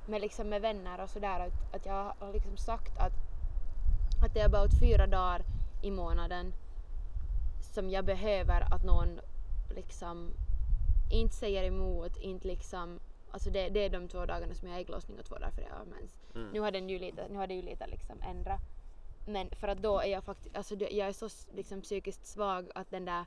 med, 0.06 0.20
liksom 0.20 0.48
med 0.48 0.62
vänner 0.62 1.02
och 1.02 1.10
sådär 1.10 1.40
att, 1.40 1.74
att 1.74 1.86
jag 1.86 2.14
har 2.18 2.32
liksom 2.32 2.56
sagt 2.56 2.96
att, 2.96 3.12
att 4.24 4.34
det 4.34 4.40
är 4.40 4.46
about 4.46 4.80
fyra 4.80 5.06
dagar 5.06 5.42
i 5.82 5.90
månaden 5.90 6.52
som 7.74 7.90
jag 7.90 8.04
behöver 8.04 8.74
att 8.74 8.84
någon 8.84 9.20
liksom 9.74 10.30
inte 11.10 11.34
säger 11.34 11.64
emot, 11.64 12.16
inte 12.16 12.48
liksom 12.48 13.00
Alltså 13.30 13.50
det, 13.50 13.68
det 13.68 13.80
är 13.80 13.90
de 13.90 14.08
två 14.08 14.26
dagarna 14.26 14.54
som 14.54 14.68
jag 14.68 14.74
har 14.74 14.80
ägglossning 14.80 15.18
och 15.18 15.24
två 15.24 15.34
dagar 15.34 15.50
för 15.50 15.62
jag 15.62 15.70
har 15.70 15.84
mens. 15.84 16.20
Mm. 16.34 16.50
Nu 16.52 16.60
har 16.60 16.70
den 16.70 16.88
ju 16.88 16.98
lite, 16.98 17.28
nu 17.28 17.38
har 17.38 17.46
det 17.46 17.54
ju 17.54 17.62
lite 17.62 17.86
liksom 17.86 18.22
ändrat. 18.22 18.60
Men 19.28 19.50
för 19.50 19.68
att 19.68 19.78
då 19.78 20.00
är 20.00 20.08
jag 20.08 20.24
faktiskt, 20.24 20.56
alltså 20.56 20.74
jag 20.74 21.08
är 21.08 21.12
så 21.12 21.28
liksom 21.54 21.80
psykiskt 21.82 22.26
svag 22.26 22.70
att 22.74 22.90
den 22.90 23.04
där 23.04 23.24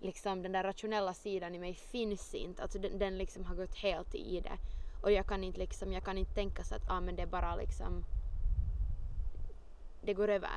liksom 0.00 0.42
den 0.42 0.52
där 0.52 0.62
rationella 0.62 1.14
sidan 1.14 1.54
i 1.54 1.58
mig 1.58 1.74
finns 1.74 2.34
inte. 2.34 2.62
Alltså 2.62 2.78
den, 2.78 2.98
den 2.98 3.18
liksom 3.18 3.44
har 3.44 3.54
gått 3.54 3.74
helt 3.74 4.14
i 4.14 4.40
det. 4.40 4.58
Och 5.02 5.12
jag 5.12 5.26
kan 5.26 5.44
inte 5.44 5.58
liksom, 5.58 5.92
jag 5.92 6.04
kan 6.04 6.18
inte 6.18 6.34
tänka 6.34 6.64
så 6.64 6.74
att 6.74 6.90
ah, 6.90 7.00
men 7.00 7.16
det 7.16 7.22
är 7.22 7.26
bara 7.26 7.56
liksom 7.56 8.04
det 10.02 10.14
går 10.14 10.28
över. 10.28 10.48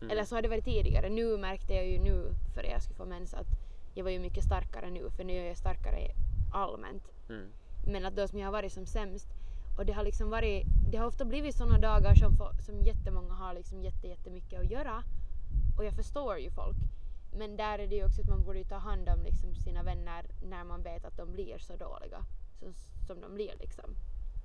Mm. 0.00 0.10
Eller 0.10 0.24
så 0.24 0.34
har 0.34 0.42
det 0.42 0.48
varit 0.48 0.64
tidigare. 0.64 1.08
Nu 1.08 1.36
märkte 1.36 1.74
jag 1.74 1.86
ju 1.86 1.98
nu 1.98 2.34
före 2.54 2.66
jag 2.66 2.82
skulle 2.82 2.96
få 2.96 3.04
mens 3.04 3.34
att 3.34 3.46
jag 3.94 4.04
var 4.04 4.10
ju 4.10 4.18
mycket 4.18 4.44
starkare 4.44 4.90
nu 4.90 5.10
för 5.10 5.24
nu 5.24 5.32
är 5.32 5.46
jag 5.46 5.56
starkare 5.56 6.10
allmänt. 6.52 7.02
Mm. 7.28 7.48
Men 7.86 8.06
att 8.06 8.16
då 8.16 8.28
som 8.28 8.38
jag 8.38 8.46
har 8.46 8.52
varit 8.52 8.72
som 8.72 8.86
sämst 8.86 9.28
och 9.78 9.86
det 9.86 9.92
har 9.92 10.04
liksom 10.04 10.30
varit, 10.30 10.66
det 10.90 10.98
har 10.98 11.06
ofta 11.06 11.24
blivit 11.24 11.56
sådana 11.56 11.78
dagar 11.78 12.14
som, 12.14 12.36
som 12.66 12.82
jättemånga 12.82 13.34
har 13.34 13.54
liksom 13.54 13.82
jätte, 13.82 14.06
jättemycket 14.06 14.60
att 14.60 14.70
göra. 14.70 15.02
Och 15.76 15.84
jag 15.84 15.94
förstår 15.94 16.38
ju 16.38 16.50
folk. 16.50 16.76
Men 17.32 17.56
där 17.56 17.78
är 17.78 17.86
det 17.86 17.96
ju 17.96 18.04
också 18.04 18.20
att 18.22 18.28
man 18.28 18.44
borde 18.44 18.64
ta 18.64 18.76
hand 18.76 19.08
om 19.08 19.22
liksom 19.22 19.54
sina 19.54 19.82
vänner 19.82 20.26
när 20.42 20.64
man 20.64 20.82
vet 20.82 21.04
att 21.04 21.16
de 21.16 21.32
blir 21.32 21.58
så 21.58 21.76
dåliga 21.76 22.24
som, 22.58 22.74
som 23.06 23.20
de 23.20 23.34
blir 23.34 23.54
liksom. 23.58 23.96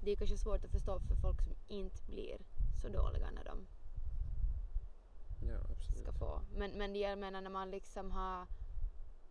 Det 0.04 0.12
är 0.12 0.16
kanske 0.16 0.38
svårt 0.38 0.64
att 0.66 0.72
förstå 0.72 1.00
för 1.00 1.16
folk 1.16 1.42
som 1.42 1.54
inte 1.68 2.04
blir 2.06 2.38
så 2.82 2.88
dåliga 2.88 3.32
när 3.32 3.44
de 3.44 3.68
Ja, 5.48 5.76
ska 6.02 6.14
få. 6.14 6.42
Men, 6.56 6.72
men 6.72 6.96
jag 6.96 7.20
menar 7.20 7.42
när 7.42 7.50
man 7.50 7.72
liksom 7.72 8.12
har 8.12 8.48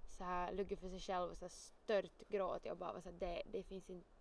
så 0.09 0.25
här 0.25 0.53
luggit 0.53 0.81
för 0.81 0.89
sig 0.89 1.01
själv 1.01 1.31
och 1.31 1.37
så 1.37 1.45
här 1.45 1.51
stört 1.51 2.29
gråtit 2.29 2.73
och 2.73 2.79
bara 2.79 2.93
var 2.93 3.01
så 3.01 3.11
här, 3.11 3.19
det, 3.19 3.43
det 3.53 3.63
finns 3.63 3.91
inte 3.91 4.12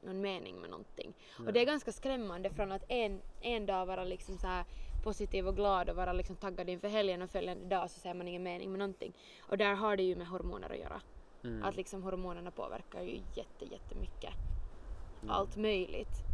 någon 0.00 0.20
mening 0.20 0.60
med 0.60 0.70
någonting. 0.70 1.14
Och 1.46 1.52
det 1.52 1.60
är 1.60 1.66
ganska 1.66 1.92
skrämmande 1.92 2.50
från 2.50 2.72
att 2.72 2.84
en, 2.88 3.20
en 3.40 3.66
dag 3.66 3.86
vara 3.86 4.04
liksom 4.04 4.38
så 4.38 4.46
här 4.46 4.64
positiv 5.02 5.48
och 5.48 5.56
glad 5.56 5.90
och 5.90 5.96
vara 5.96 6.12
liksom 6.12 6.36
taggad 6.36 6.68
inför 6.68 6.88
helgen 6.88 7.22
och 7.22 7.30
följande 7.30 7.64
dag 7.64 7.90
så 7.90 8.00
ser 8.00 8.14
man 8.14 8.28
ingen 8.28 8.42
mening 8.42 8.70
med 8.70 8.78
någonting. 8.78 9.12
Och 9.40 9.58
där 9.58 9.74
har 9.74 9.96
det 9.96 10.02
ju 10.02 10.16
med 10.16 10.26
hormoner 10.26 10.70
att 10.70 10.78
göra. 10.78 11.00
Mm. 11.44 11.64
Att 11.64 11.76
liksom 11.76 12.02
hormonerna 12.02 12.50
påverkar 12.50 13.02
ju 13.02 13.20
jätte, 13.34 13.64
jättemycket. 13.64 14.34
Mm. 15.22 15.30
Allt 15.30 15.56
möjligt. 15.56 16.24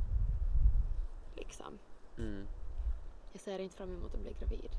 Liksom. 1.35 1.79
Mm. 2.19 2.47
Jag 3.33 3.41
ser 3.41 3.59
inte 3.59 3.77
fram 3.77 3.95
emot 3.95 4.15
att 4.15 4.21
bli 4.21 4.33
gravid. 4.41 4.71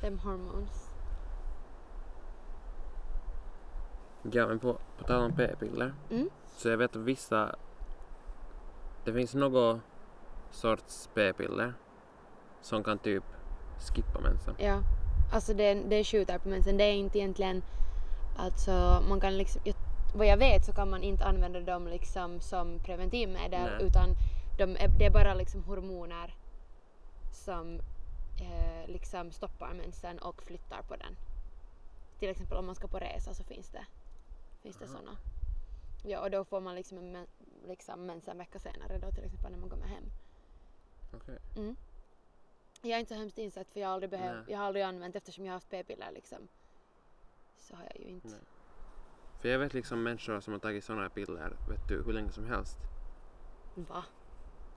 Them 0.00 0.18
hormones. 0.18 0.90
Ja, 4.32 4.46
men 4.46 4.58
på, 4.58 4.78
på 4.98 5.04
tal 5.04 5.22
om 5.22 5.36
p-piller. 5.36 5.94
Mm. 6.10 6.30
Så 6.56 6.68
jag 6.68 6.76
vet 6.76 6.96
att 6.96 7.02
vissa... 7.02 7.56
Det 9.06 9.12
finns 9.12 9.34
något 9.34 9.80
sorts 10.50 11.08
p-piller 11.14 11.74
som 12.62 12.84
kan 12.84 12.98
typ 12.98 13.24
skippa 13.78 14.20
mensen. 14.20 14.54
Ja, 14.58 14.82
alltså 15.32 15.54
det, 15.54 15.74
det 15.74 16.04
skjuter 16.04 16.38
på 16.38 16.48
mensen. 16.48 16.76
Det 16.76 16.84
är 16.84 16.92
inte 16.92 17.18
egentligen, 17.18 17.62
alltså 18.36 19.02
man 19.08 19.20
kan 19.20 19.38
liksom, 19.38 19.62
vad 20.14 20.26
jag 20.26 20.36
vet 20.36 20.64
så 20.64 20.72
kan 20.72 20.90
man 20.90 21.02
inte 21.02 21.24
använda 21.24 21.60
dem 21.60 21.88
liksom 21.88 22.40
som 22.40 22.80
preventivmedel 22.80 23.70
Nej. 23.78 23.86
utan 23.86 24.08
de 24.58 24.76
är, 24.76 24.88
det 24.98 25.04
är 25.06 25.10
bara 25.10 25.34
liksom 25.34 25.64
hormoner 25.64 26.34
som 27.32 27.80
eh, 28.40 28.88
liksom 28.88 29.32
stoppar 29.32 29.74
mensen 29.74 30.18
och 30.18 30.42
flyttar 30.42 30.82
på 30.82 30.96
den. 30.96 31.16
Till 32.18 32.28
exempel 32.28 32.58
om 32.58 32.66
man 32.66 32.74
ska 32.74 32.88
på 32.88 32.98
resa 32.98 33.34
så 33.34 33.44
finns 33.44 33.70
det, 33.70 33.86
finns 34.62 34.76
det 34.76 34.86
sådana. 34.86 35.16
Ja, 36.04 36.20
och 36.20 36.30
då 36.30 36.44
får 36.44 36.60
man 36.60 36.74
liksom, 36.74 36.98
en, 36.98 37.26
liksom 37.66 38.06
mens 38.06 38.28
en 38.28 38.38
vecka 38.38 38.58
senare 38.58 38.98
då 38.98 39.12
till 39.12 39.24
exempel 39.24 39.50
när 39.50 39.58
man 39.58 39.70
kommer 39.70 39.86
hem. 39.86 40.04
Okej. 41.14 41.38
Mm. 41.56 41.76
Jag 42.82 42.92
är 42.92 43.00
inte 43.00 43.14
så 43.14 43.20
hemskt 43.20 43.38
insatt 43.38 43.70
för 43.70 43.80
jag 43.80 43.88
har 43.88 43.94
aldrig, 43.94 44.10
behöv, 44.10 44.44
jag 44.48 44.58
har 44.58 44.64
aldrig 44.64 44.84
använt 44.84 45.16
eftersom 45.16 45.44
jag 45.44 45.52
har 45.52 45.56
haft 45.56 45.70
p-piller 45.70 46.12
liksom. 46.12 46.48
Så 47.56 47.76
har 47.76 47.84
jag 47.84 47.96
ju 48.00 48.08
inte. 48.08 48.28
Nej. 48.28 48.40
För 49.40 49.48
jag 49.48 49.58
vet 49.58 49.74
liksom 49.74 50.02
människor 50.02 50.40
som 50.40 50.52
har 50.52 50.60
tagit 50.60 50.84
sådana 50.84 51.02
här 51.02 51.08
piller, 51.08 51.56
vet 51.68 51.88
du, 51.88 52.02
hur 52.02 52.12
länge 52.12 52.32
som 52.32 52.46
helst. 52.46 52.78
Va? 53.74 54.04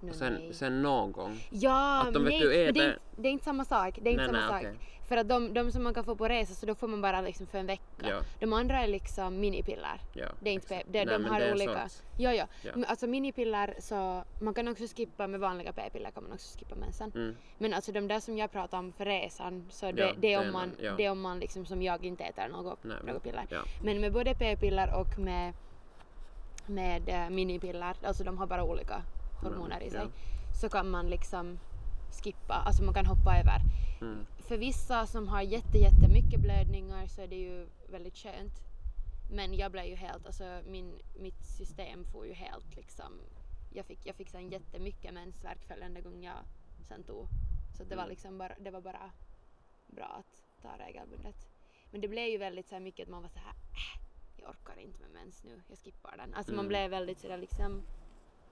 Och 0.01 0.15
sen, 0.15 0.33
nej. 0.33 0.53
sen 0.53 0.81
någon 0.81 1.11
gång. 1.11 1.39
Ja, 1.49 2.01
att 2.07 2.13
de, 2.13 2.23
vet 2.23 2.31
nej, 2.31 2.39
du, 2.39 2.47
men 2.47 2.55
det 2.73 2.81
är, 2.81 2.87
inte, 2.87 2.99
det 3.15 3.27
är 3.27 3.31
inte 3.31 3.45
samma 3.45 3.65
sak. 3.65 3.99
Det 4.01 4.09
är 4.09 4.11
inte 4.11 4.31
nej, 4.31 4.41
samma 4.41 4.51
nej, 4.53 4.63
sak. 4.63 4.71
okej. 4.73 4.85
För 5.07 5.17
att 5.17 5.29
de, 5.29 5.53
de 5.53 5.71
som 5.71 5.83
man 5.83 5.93
kan 5.93 6.03
få 6.03 6.15
på 6.15 6.27
resa 6.27 6.53
så 6.53 6.65
då 6.65 6.75
får 6.75 6.87
man 6.87 7.01
bara 7.01 7.21
liksom 7.21 7.47
för 7.47 7.57
en 7.57 7.65
vecka. 7.65 7.83
Ja, 8.09 8.21
De 8.39 8.53
andra 8.53 8.79
är 8.83 8.87
liksom 8.87 9.39
minipiller. 9.39 10.01
ja. 10.13 10.25
Det 10.39 10.49
är 10.49 10.53
inte 10.53 10.67
pe- 10.75 10.83
det- 10.87 11.05
de 11.05 11.21
men 11.21 11.31
har 11.31 11.51
olika-. 11.51 11.89
Ja, 12.17 12.33
ja. 12.33 12.47
Ja. 12.63 12.71
Men 12.75 12.85
alltså 12.85 13.07
minipiller 13.07 13.75
så 13.79 14.23
man 14.39 14.53
kan 14.53 14.67
också 14.67 14.83
skippa 14.95 15.27
med 15.27 15.39
vanliga 15.39 15.73
p-piller 15.73 16.11
kan 16.11 16.23
man 16.23 16.31
också 16.33 16.59
skippa 16.59 16.75
mensen. 16.75 17.11
Mm. 17.15 17.35
Men 17.57 17.73
alltså 17.73 17.91
de 17.91 18.07
där 18.07 18.19
som 18.19 18.37
jag 18.37 18.51
pratar 18.51 18.77
om 18.79 18.93
för 18.93 19.05
resan 19.05 19.67
så 19.69 19.91
det, 19.91 20.01
Ja, 20.01 20.13
det 20.17 20.33
är 20.33 20.39
om 20.47 20.51
man, 20.53 20.71
ja. 20.79 20.93
det 20.97 21.05
är 21.05 21.11
om 21.11 21.21
man 21.21 21.39
liksom 21.39 21.65
som 21.65 21.81
jag 21.81 22.05
inte 22.05 22.23
äter 22.23 22.47
något, 22.47 22.83
Nej, 22.83 22.97
men- 23.03 23.13
något 23.13 23.23
piller. 23.23 23.45
Men 23.81 24.01
med 24.01 24.13
både 24.13 24.35
p-piller 24.35 24.93
och 24.99 25.19
med, 25.19 25.53
med 26.65 27.09
eh, 27.09 27.29
minipiller, 27.29 27.95
alltså 28.03 28.23
de 28.23 28.37
har 28.37 28.47
bara 28.47 28.63
olika 28.63 29.03
hormoner 29.41 29.81
i 29.83 29.89
sig, 29.89 29.99
Ja. 30.03 30.09
så 30.61 30.69
kan 30.69 30.89
man 30.89 31.09
liksom 31.09 31.59
skippa, 32.23 32.53
alltså 32.53 32.83
man 32.83 32.93
kan 32.93 33.05
hoppa 33.05 33.39
över. 33.39 33.61
Mm. 34.01 34.25
För 34.37 34.57
vissa 34.57 35.07
som 35.07 35.27
har 35.27 35.41
jätte, 35.41 35.77
jättemycket 35.77 36.39
blödningar 36.39 37.07
så 37.07 37.21
är 37.21 37.27
det 37.27 37.35
ju 37.35 37.67
väldigt 37.89 38.17
skönt. 38.17 38.53
Men 39.31 39.53
jag 39.53 39.71
blev 39.71 39.85
ju 39.85 39.95
helt, 39.95 40.25
alltså 40.25 40.61
min, 40.67 40.99
mitt 41.19 41.43
system 41.45 42.05
får 42.05 42.25
ju 42.27 42.33
helt 42.33 42.75
liksom, 42.75 43.19
jag 43.73 43.85
fick, 43.85 44.05
jag 44.05 44.15
fick 44.15 44.29
sen 44.29 44.49
jättemycket 44.49 45.13
mensvärk 45.13 45.65
följande 45.67 46.01
gång 46.01 46.23
jag 46.23 46.37
sen 46.87 47.03
tog. 47.03 47.27
Så 47.77 47.83
det 47.83 47.95
var 47.95 48.03
Mm. 48.03 48.09
liksom 48.09 48.37
bara, 48.37 48.55
det 48.59 48.71
var 48.71 48.81
bara 48.81 49.11
bra 49.87 50.05
att 50.19 50.43
ta 50.61 50.69
regelbundet. 50.85 51.47
Men 51.91 52.01
det 52.01 52.07
blev 52.07 52.27
ju 52.27 52.37
väldigt 52.37 52.67
så 52.67 52.75
här 52.75 52.79
mycket 52.81 53.03
att 53.03 53.09
man 53.11 53.21
var 53.21 53.29
så 53.29 53.39
här, 53.39 53.51
äh, 53.53 54.01
jag 54.37 54.49
orkar 54.49 54.79
inte 54.79 54.99
med 54.99 55.09
mens 55.11 55.43
nu, 55.43 55.61
jag 55.69 55.77
skippar 55.77 56.17
den. 56.17 56.33
Alltså 56.33 56.51
man 56.51 56.59
Mm. 56.59 56.67
blev 56.69 56.89
väldigt 56.91 57.19
sådär 57.19 57.37
liksom, 57.37 57.81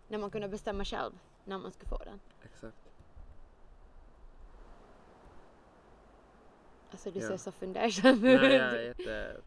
när 0.08 0.18
man 0.18 0.30
kunde 0.32 0.48
bestämma 0.48 0.86
själv 0.86 1.12
när 1.46 1.58
man 1.58 1.72
skulle 1.72 1.90
få 1.90 1.98
den. 1.98 2.20
Exakt. 2.44 2.78
Alltså 6.92 7.12
du 7.12 7.20
Ja. 7.20 7.28
ser 7.28 7.38
så 7.38 7.52
fundersam 7.52 8.14
ut. 8.16 8.22
Nej, 8.22 8.34
jag 8.34 8.74
är 8.76 8.84
jätte... 8.84 9.42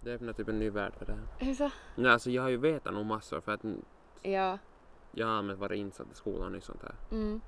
Det 0.00 0.14
öppnar 0.14 0.32
typ 0.32 0.48
en 0.48 0.58
ny 0.58 0.70
värld 0.70 0.92
för 0.94 1.06
det 1.06 1.12
här. 1.12 1.22
Hur 1.46 1.54
så? 1.54 1.70
Nej, 1.96 2.12
alltså 2.12 2.30
jag 2.30 2.42
har 2.42 2.48
ju 2.48 2.56
vetat 2.56 2.94
nog 2.94 3.06
massor 3.06 3.40
för 3.40 3.52
att 3.52 3.60
Ja. 4.22 4.58
jag 5.12 5.26
har 5.26 5.34
allmänt 5.34 5.58
varit 5.58 5.78
insatt 5.78 6.06
i 6.12 6.14
skolan 6.14 6.54
och 6.54 6.62
sånt 6.62 6.82
här. 6.82 6.94
Mm. 7.10 7.40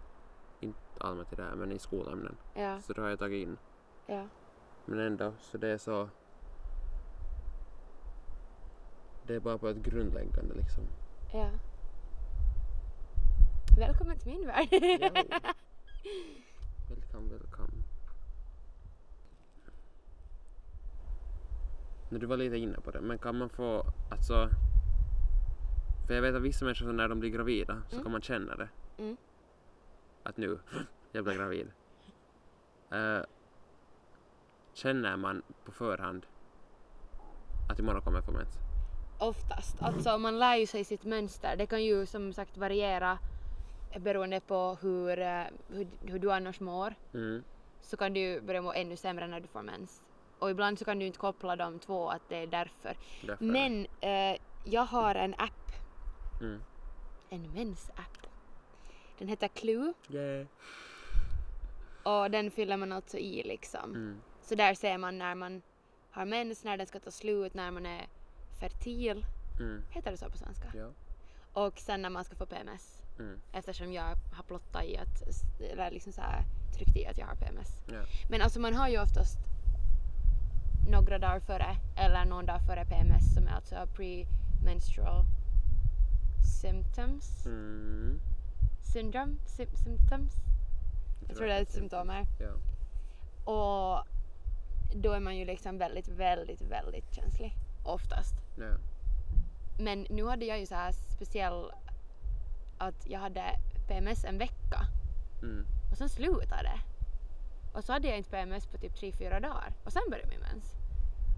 Inte 0.61 0.79
allmänt 1.01 1.33
i 1.33 1.37
det 1.37 1.43
här 1.43 1.55
men 1.55 1.73
i 1.73 1.79
skolämnen. 1.79 2.37
Ja. 2.55 2.81
Så 2.81 2.93
då 2.93 3.03
har 3.03 3.09
jag 3.09 3.19
tagit 3.19 3.43
in. 3.49 3.59
Ja. 4.07 4.27
Men 4.85 4.99
ändå, 4.99 5.33
så 5.41 5.59
det 5.59 5.69
är 5.69 5.79
så... 5.79 6.09
Det 9.27 9.35
är 9.35 9.41
bara 9.41 9.59
på 9.59 9.69
ett 9.69 9.77
grundläggande 9.77 10.55
liksom. 10.55 10.85
Ja. 11.33 11.51
Välkommen 13.79 14.19
till 14.19 14.33
min 14.33 14.47
värld. 14.47 14.69
Welcome, 16.89 17.31
welcome. 17.31 17.73
När 22.09 22.19
du 22.19 22.27
var 22.27 22.37
lite 22.37 22.57
inne 22.57 22.81
på 22.81 22.91
det, 22.91 23.01
men 23.01 23.19
kan 23.19 23.39
man 23.39 23.49
få, 23.49 23.87
alltså... 24.11 24.49
För 26.07 26.15
jag 26.15 26.23
vet 26.23 26.35
att 26.35 26.43
vissa 26.43 26.65
människor 26.65 26.93
när 26.93 27.09
de 27.09 27.21
blir 27.21 27.31
gravida 27.31 27.83
så 27.89 27.95
Mm. 27.95 28.03
kan 28.03 28.13
man 28.13 28.23
känna 28.23 28.57
det. 28.57 28.69
Mm. 28.99 29.17
Att 30.23 30.37
nu, 30.37 30.59
jag 31.13 31.25
blir 31.25 31.35
gravid. 31.35 31.71
Eh, 32.91 33.21
känner 34.75 35.17
man 35.17 35.43
på 35.65 35.73
förhand 35.73 36.27
att 37.71 37.79
imorgon 37.79 38.03
kommer 38.03 38.19
jag 38.19 38.25
få 38.25 38.33
mens? 38.33 38.59
Oftast. 39.19 39.83
Alltså 39.83 40.19
man 40.19 40.39
lär 40.39 40.57
ju 40.57 40.67
sig 40.67 40.85
sitt 40.85 41.05
mönster. 41.05 41.57
Det 41.57 41.67
kan 41.67 41.85
ju 41.85 42.07
som 42.07 42.33
sagt 42.33 42.57
variera 42.57 43.19
beroende 43.99 44.41
på 44.41 44.77
hur, 44.81 45.19
eh, 45.19 45.43
hur, 45.69 45.87
hur 46.01 46.19
du 46.19 46.33
annars 46.33 46.61
mår. 46.61 46.95
Mm. 47.15 47.45
Så 47.81 47.97
kan 47.97 48.13
du 48.15 48.41
börja 48.41 48.63
må 48.63 48.73
ännu 48.73 48.97
sämre 48.97 49.27
när 49.27 49.41
du 49.41 49.47
får 49.49 49.63
mens. 49.63 50.03
Och 50.39 50.51
ibland 50.51 50.79
så 50.79 50.85
kan 50.85 50.99
du 50.99 51.07
inte 51.07 51.19
koppla 51.19 51.57
de 51.57 51.79
två 51.79 52.09
att 52.11 52.23
det 52.29 52.37
är 52.37 52.47
därför. 52.47 52.97
Därför. 53.27 53.45
Men 53.45 53.87
eh, 54.01 54.37
jag 54.65 54.83
har 54.85 55.15
en 55.15 55.35
app, 55.39 55.51
Mm. 56.41 56.61
en 57.31 57.51
mensapp. 57.55 58.27
Den 59.19 59.29
heter 59.29 59.49
Clue 59.49 59.93
Yeah. 60.11 60.47
och 62.03 62.31
den 62.31 62.51
fyller 62.51 62.77
man 62.77 62.93
alltså 62.93 63.19
i 63.19 63.43
liksom. 63.43 63.91
Mm. 63.91 64.21
Så 64.43 64.55
där 64.55 64.75
ser 64.75 64.99
man 64.99 65.19
när 65.19 65.35
man 65.35 65.63
har 66.11 66.25
mens, 66.25 66.65
när 66.65 66.77
den 66.77 66.87
ska 66.87 67.01
ta 67.01 67.11
slut, 67.11 67.55
när 67.55 67.71
man 67.71 67.87
är 67.87 68.07
fertil. 68.55 69.27
Mm. 69.61 69.83
Heter 69.91 70.11
det 70.11 70.17
så 70.17 70.31
på 70.31 70.39
svenska? 70.39 70.73
Ja. 70.75 70.91
Och 71.53 71.79
sen 71.79 72.03
när 72.03 72.11
man 72.11 72.25
ska 72.25 72.37
få 72.37 72.47
PMS. 72.47 73.03
Mm. 73.19 73.41
Eftersom 73.53 73.93
jag 73.93 74.17
har 74.33 74.43
plottat 74.47 74.85
i 74.85 74.97
att, 74.97 75.23
eller 75.73 75.91
liksom 75.91 76.13
så 76.13 76.21
här, 76.21 76.45
tryckt 76.75 76.97
i 76.97 77.07
att 77.07 77.19
jag 77.19 77.27
har 77.27 77.35
PMS. 77.37 77.83
Ja. 77.93 78.03
Men 78.31 78.43
alltså 78.43 78.61
man 78.61 78.75
har 78.75 78.89
ju 78.89 79.01
oftast 79.01 79.39
några 80.89 81.19
dagar 81.19 81.41
före 81.41 81.77
eller 81.97 82.25
någon 82.25 82.47
dag 82.47 82.61
före 82.67 82.85
PMS 82.85 83.35
som 83.35 83.47
är 83.47 83.53
alltså 83.53 83.87
premenstrual 83.97 85.25
symptoms. 86.61 87.47
Mm. 87.47 88.21
Syndrome? 88.93 89.37
Sy- 89.47 89.77
symptoms? 89.85 90.33
Jag 91.29 91.37
tror 91.37 91.47
det 91.47 91.55
är 91.55 91.63
ett 91.63 91.73
symptom. 91.73 92.07
symptom 92.07 92.09
här. 92.09 92.27
Ja. 92.41 92.53
Och 93.53 94.07
då 94.95 95.13
är 95.13 95.21
man 95.21 95.37
ju 95.37 95.45
liksom 95.45 95.79
väldigt, 95.79 96.09
väldigt, 96.09 96.63
väldigt 96.63 97.15
känslig. 97.15 97.55
Oftast. 97.85 98.35
Ja. 98.59 98.77
Men 99.79 100.07
nu 100.11 100.27
hade 100.27 100.45
jag 100.45 100.61
ju 100.61 100.67
så 100.67 100.75
här 100.75 100.93
speciell 100.93 101.71
att 102.79 103.07
jag 103.07 103.21
hade 103.21 103.43
PMS 103.89 104.25
en 104.25 104.39
vecka 104.39 104.87
Mm. 105.43 105.67
och 105.91 105.99
sen 105.99 106.09
slutade 106.09 106.63
det. 106.63 106.81
Och 107.79 107.85
så 107.85 107.93
hade 107.93 108.09
jag 108.09 108.19
inte 108.19 108.31
PMS 108.31 108.67
på 108.67 108.79
typ 108.79 108.93
3-4 108.93 109.41
dagar 109.41 109.73
och 109.85 109.93
sen 109.93 110.03
började 110.11 110.29
min 110.29 110.41
mens. 110.41 110.75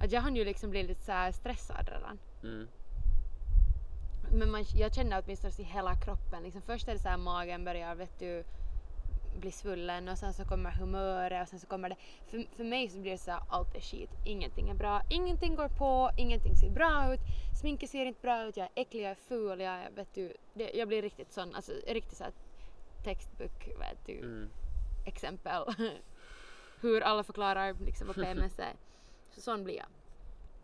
Att 0.00 0.12
jag 0.12 0.20
hann 0.20 0.36
ju 0.36 0.44
liksom 0.44 0.70
bli 0.70 0.82
lite 0.82 1.02
så 1.04 1.12
här 1.12 1.32
stressad 1.32 1.88
redan. 1.88 2.18
Mm. 2.42 2.68
Men 4.32 4.50
man, 4.50 4.64
jag 4.74 4.94
känner 4.94 5.22
åtminstone 5.24 5.52
i 5.58 5.62
hela 5.62 5.94
kroppen. 5.94 6.42
Liksom 6.42 6.62
först 6.62 6.88
är 6.88 6.92
det 6.92 6.98
så 6.98 7.08
här 7.08 7.16
magen 7.16 7.64
börjar 7.64 7.94
vet 7.94 8.18
du 8.18 8.44
bli 9.36 9.50
svullen 9.52 10.08
och 10.08 10.18
sen 10.18 10.34
så 10.34 10.44
kommer 10.44 10.70
humöret 10.70 11.42
och 11.42 11.48
sen 11.48 11.60
så 11.60 11.66
kommer 11.66 11.88
det. 11.88 11.96
För, 12.26 12.56
för 12.56 12.64
mig 12.64 12.88
så 12.88 12.98
blir 12.98 13.12
det 13.12 13.18
så 13.18 13.30
här 13.30 13.40
allt 13.48 13.74
är 13.74 13.80
skit. 13.80 14.10
Ingenting 14.24 14.68
är 14.68 14.74
bra. 14.74 15.02
Ingenting 15.10 15.54
går 15.56 15.68
på. 15.68 16.10
Ingenting 16.16 16.56
ser 16.56 16.70
bra 16.70 17.14
ut. 17.14 17.20
Sminket 17.60 17.90
ser 17.90 18.06
inte 18.06 18.20
bra 18.22 18.42
ut. 18.44 18.56
Jag 18.56 18.64
är 18.74 18.82
äcklig, 18.82 19.02
jag 19.02 19.10
är 19.10 19.14
ful. 19.14 19.60
Jag, 19.60 19.74
är- 19.74 19.90
vet 19.90 20.14
du, 20.14 20.32
det, 20.54 20.70
jag 20.74 20.88
blir 20.88 21.02
riktigt 21.02 21.32
sån. 21.32 21.54
Alltså 21.54 21.72
riktigt 21.86 22.18
så 22.18 22.24
här 22.24 22.32
textbook 23.04 23.68
vet 23.78 24.06
du 24.06 24.18
Mm. 24.18 24.48
exempel. 25.06 25.62
Hur 26.80 27.00
alla 27.00 27.22
förklarar 27.24 27.74
liksom 27.84 28.06
vad 28.06 28.16
PMS 28.24 28.58
är. 28.58 28.72
Så 29.30 29.40
sån 29.40 29.64
blir 29.64 29.76
jag. 29.76 29.86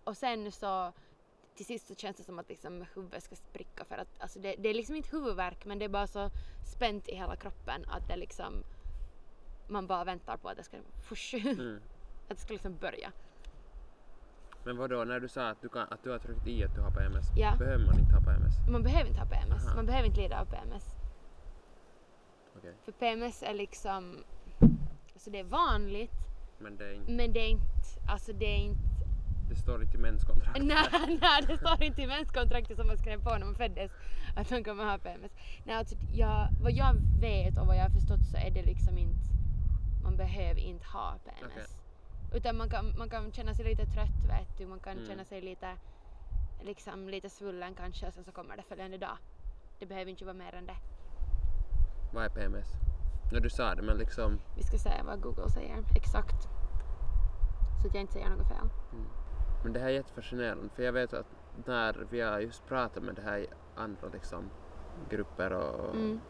Och 0.05 0.17
sen 0.17 0.53
så 0.53 0.93
till 1.55 1.67
sist 1.67 1.87
så 1.89 1.95
känns 1.95 2.17
det 2.17 2.23
som 2.23 2.39
att 2.39 2.49
liksom 2.49 2.85
huvudet 2.95 3.23
ska 3.23 3.37
spricka 3.37 3.85
för 3.85 3.99
att 3.99 4.09
alltså 4.19 4.39
det, 4.39 4.55
det 4.59 4.69
är 4.69 4.75
liksom 4.75 4.97
inte 4.97 5.09
huvudvärk 5.17 5.65
men 5.65 5.79
det 5.79 5.85
är 5.85 5.89
bara 5.89 6.07
så 6.07 6.31
spänt 6.75 7.09
i 7.09 7.15
hela 7.15 7.37
kroppen 7.37 7.85
att 7.89 8.09
det 8.09 8.17
liksom 8.17 8.65
man 9.69 9.87
bara 9.87 10.05
väntar 10.05 10.37
på 10.37 10.49
att 10.49 10.57
det 10.57 10.63
ska 10.65 10.77
fush, 11.03 11.35
Mm. 11.47 11.81
att 12.29 12.37
det 12.37 12.43
ska 12.43 12.53
liksom 12.53 12.77
börja. 12.77 13.13
Men 14.65 14.77
vadå, 14.77 15.05
när 15.05 15.21
du 15.21 15.29
sa 15.29 15.49
att 15.49 15.63
du, 15.63 15.69
kan, 15.69 15.87
att 15.91 16.03
du 16.05 16.11
har 16.11 16.19
tryckt 16.19 16.47
i 16.47 16.65
att 16.65 16.75
du 16.75 16.81
har 16.81 16.91
PMS, 16.91 17.25
Ja. 17.37 17.55
behöver 17.59 17.87
man 17.87 17.99
inte 17.99 18.13
ha 18.15 18.21
PMS? 18.21 18.55
Man 18.71 18.83
behöver 18.83 19.09
inte 19.09 19.21
ha 19.21 19.27
PMS, 19.27 19.67
Aha. 19.67 19.75
man 19.77 19.87
behöver 19.87 20.09
inte 20.09 20.21
lida 20.21 20.41
av 20.41 20.45
PMS. 20.45 20.85
Okej. 22.57 22.75
För 22.85 22.93
PMS 22.93 23.43
är 23.43 23.55
liksom, 23.55 24.25
alltså 25.13 25.31
det 25.31 25.39
är 25.39 25.45
vanligt 25.45 26.13
Men 26.59 26.77
det, 26.77 26.85
är 26.85 26.93
inte, 26.93 27.13
men 27.13 27.33
det 27.33 27.41
är 27.41 27.49
inte, 27.49 27.67
alltså 28.09 28.33
det 28.33 28.45
är 28.47 28.59
inte 28.59 28.92
det 29.55 29.61
står 29.61 29.83
inte 29.83 29.97
i 29.97 30.01
menskontraktet. 30.01 30.65
Nej, 30.65 31.19
nej, 31.21 31.43
det 31.47 31.57
står 31.57 31.83
inte 31.83 32.03
i 32.03 32.07
menskontraktet 32.07 32.77
som 32.77 32.87
man 32.87 32.99
skrev 32.99 33.23
på 33.23 33.31
när 33.31 33.47
man 33.47 33.55
föddes 33.55 33.91
att 34.37 34.51
man 34.51 34.65
kommer 34.65 34.85
ha 34.85 34.99
PMS. 34.99 35.33
Nej, 35.65 35.77
alltså, 35.77 35.97
jag, 36.13 36.49
vad 36.63 36.73
jag 36.73 36.95
vet 37.21 37.59
och 37.59 37.67
vad 37.67 37.77
jag 37.77 37.83
har 37.83 37.91
förstått 37.91 38.25
så 38.31 38.37
är 38.37 38.51
det 38.51 38.63
liksom 38.63 38.99
inte, 38.99 39.29
man 40.03 40.17
behöver 40.17 40.61
inte 40.61 40.87
ha 40.87 41.15
PMS. 41.25 41.53
Okej. 41.53 41.67
Utan 42.39 42.57
man 42.57 42.69
kan, 42.71 42.99
man 42.99 43.09
kan 43.11 43.33
känna 43.33 43.55
sig 43.55 43.65
lite 43.65 43.87
trött 43.87 44.19
vet 44.29 44.59
du, 44.59 44.67
man 44.67 44.81
kan 44.81 44.93
Mm. 44.93 45.07
känna 45.07 45.25
sig 45.25 45.41
lite, 45.41 45.71
liksom 46.63 47.09
lite 47.09 47.31
svullen 47.31 47.75
kanske 47.75 48.07
och 48.07 48.15
sen 48.15 48.25
så 48.25 48.33
kommer 48.33 48.57
det 48.57 48.63
följande 48.63 48.99
dag. 48.99 49.17
Det 49.79 49.87
behöver 49.87 50.11
inte 50.11 50.25
vara 50.25 50.35
mer 50.35 50.55
än 50.55 50.67
det. 50.67 50.77
Vad 52.15 52.25
är 52.25 52.29
PMS? 52.29 52.69
Ja, 53.33 53.41
du 53.41 53.51
sa 53.51 53.75
det, 53.75 53.83
men 53.83 53.97
liksom... 53.97 54.39
Vi 54.57 54.63
ska 54.63 54.79
se 54.79 54.91
vad 55.07 55.21
Google 55.21 55.51
säger 55.51 55.77
exakt. 55.97 56.43
Så 57.83 57.89
att 57.89 57.95
jag 57.95 58.01
inte 58.01 58.13
säger 58.13 58.29
något 58.31 58.49
fel. 58.49 58.69
Men 59.63 59.73
det 59.73 59.81
här 59.81 59.87
är 59.87 59.93
jättefascinerande, 59.93 60.69
för 60.77 60.83
jag 60.83 60.93
vet 60.93 61.15
att 61.15 61.27
när 61.67 62.07
vi 62.11 62.21
har 62.21 62.41
just 62.41 62.67
pratat 62.69 63.03
med 63.03 63.15
det 63.15 63.23
här 63.23 63.47
andra 63.77 64.09
liksom, 64.13 64.51
grupper 65.11 65.53
och 65.53 65.95
Mm. 65.95 66.21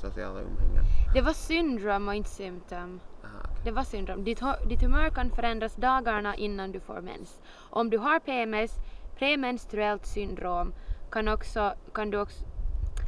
sociala 0.00 0.40
umhängen. 0.40 0.84
Det 1.14 1.20
var 1.22 1.32
syndrom 1.32 2.08
och 2.08 2.14
inte 2.14 2.28
symptom. 2.30 3.00
Aha. 3.24 3.42
Det 3.64 3.70
var 3.70 3.82
syndrom. 3.84 4.24
Ditt, 4.24 4.42
ditt 4.68 4.82
humör 4.82 5.10
kan 5.10 5.30
förändras 5.30 5.76
dagarna 5.76 6.36
innan 6.36 6.72
du 6.72 6.80
får 6.80 7.00
mens. 7.00 7.40
Om 7.70 7.90
du 7.90 7.98
har 7.98 8.18
PMS, 8.20 8.72
premenstruellt 9.18 10.06
syndrom, 10.06 10.74
kan, 11.10 11.28
också, 11.28 11.74
kan 11.94 12.10
du 12.10 12.20
också... 12.20 12.44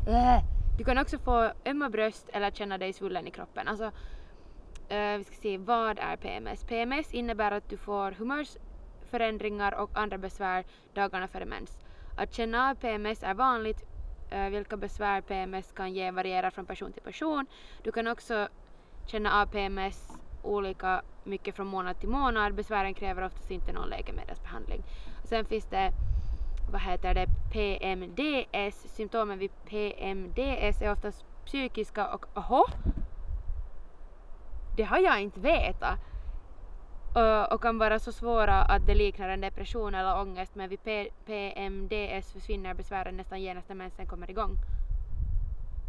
Äh, 0.09 0.43
du 0.79 0.85
kan 0.85 0.99
också 0.99 1.19
få 1.19 1.51
ömma 1.67 1.91
bröst 1.91 2.29
eller 2.33 2.51
känna 2.51 2.79
dig 2.79 2.93
svullen 2.93 3.27
i 3.27 3.31
kroppen. 3.31 3.69
Alltså, 3.69 3.85
eh, 4.89 5.19
vi 5.19 5.25
ska 5.25 5.35
se, 5.37 5.59
vad 5.59 5.99
är 5.99 6.17
PMS? 6.17 6.65
PMS 6.65 7.15
innebär 7.15 7.53
att 7.53 7.69
du 7.69 7.77
får 7.77 8.11
förändringar 9.11 9.75
och 9.75 9.91
andra 9.93 10.19
besvär 10.19 10.65
dagarna 10.95 11.29
före 11.29 11.45
mens. 11.45 11.79
Att 12.17 12.35
känna 12.35 12.71
av 12.71 12.75
PMS 12.75 13.23
är 13.23 13.35
vanligt. 13.35 13.83
Eh, 14.31 14.49
vilka 14.49 14.77
besvär 14.77 15.21
PMS 15.21 15.73
kan 15.73 15.93
ge 15.93 16.11
varierar 16.11 16.51
från 16.51 16.67
person 16.67 16.93
till 16.93 17.03
person. 17.03 17.47
Du 17.83 17.93
kan 17.93 18.07
också 18.07 18.49
känna 19.07 19.43
av 19.43 19.47
PMS 19.47 20.19
olika 20.43 21.03
mycket 21.25 21.57
från 21.57 21.67
månad 21.67 22.01
till 22.01 22.09
månad. 22.09 22.55
Besvären 22.55 22.95
kräver 22.95 23.23
oftast 23.23 23.51
inte 23.51 23.73
någon 23.73 23.89
läkemedelsbehandling. 23.89 24.83
Sen 25.25 25.45
finns 25.45 25.65
det 25.65 25.93
vad 26.73 26.81
heter 26.81 27.15
det, 27.15 27.27
PMDS. 27.53 28.95
Symptomen 28.95 29.39
vid 29.39 29.51
PMDS 29.65 30.83
är 30.83 30.93
oftast 30.93 31.25
psykiska 31.45 32.09
och 32.09 32.27
aha, 32.35 32.67
det 34.77 34.83
har 34.83 34.99
jag 34.99 35.21
inte 35.21 35.41
vetat. 35.41 35.99
Eh, 37.17 37.43
och, 37.43 37.63
kan 37.63 37.79
vara 37.79 37.99
så 37.99 38.13
svåra 38.13 38.63
att 38.63 38.87
det 38.87 38.95
liknar 38.95 39.29
en 39.29 39.41
depression 39.41 39.95
eller 39.95 40.21
ångest 40.21 40.55
men 40.55 40.69
vid 40.69 40.85
P- 40.85 41.11
PMDS 41.27 42.33
försvinner 42.33 42.75
besvären 42.75 43.17
nästan 43.17 43.43
genast 43.43 43.69
när 43.69 43.77
mensen 43.77 44.07
kommer 44.07 44.31
igång. 44.31 44.57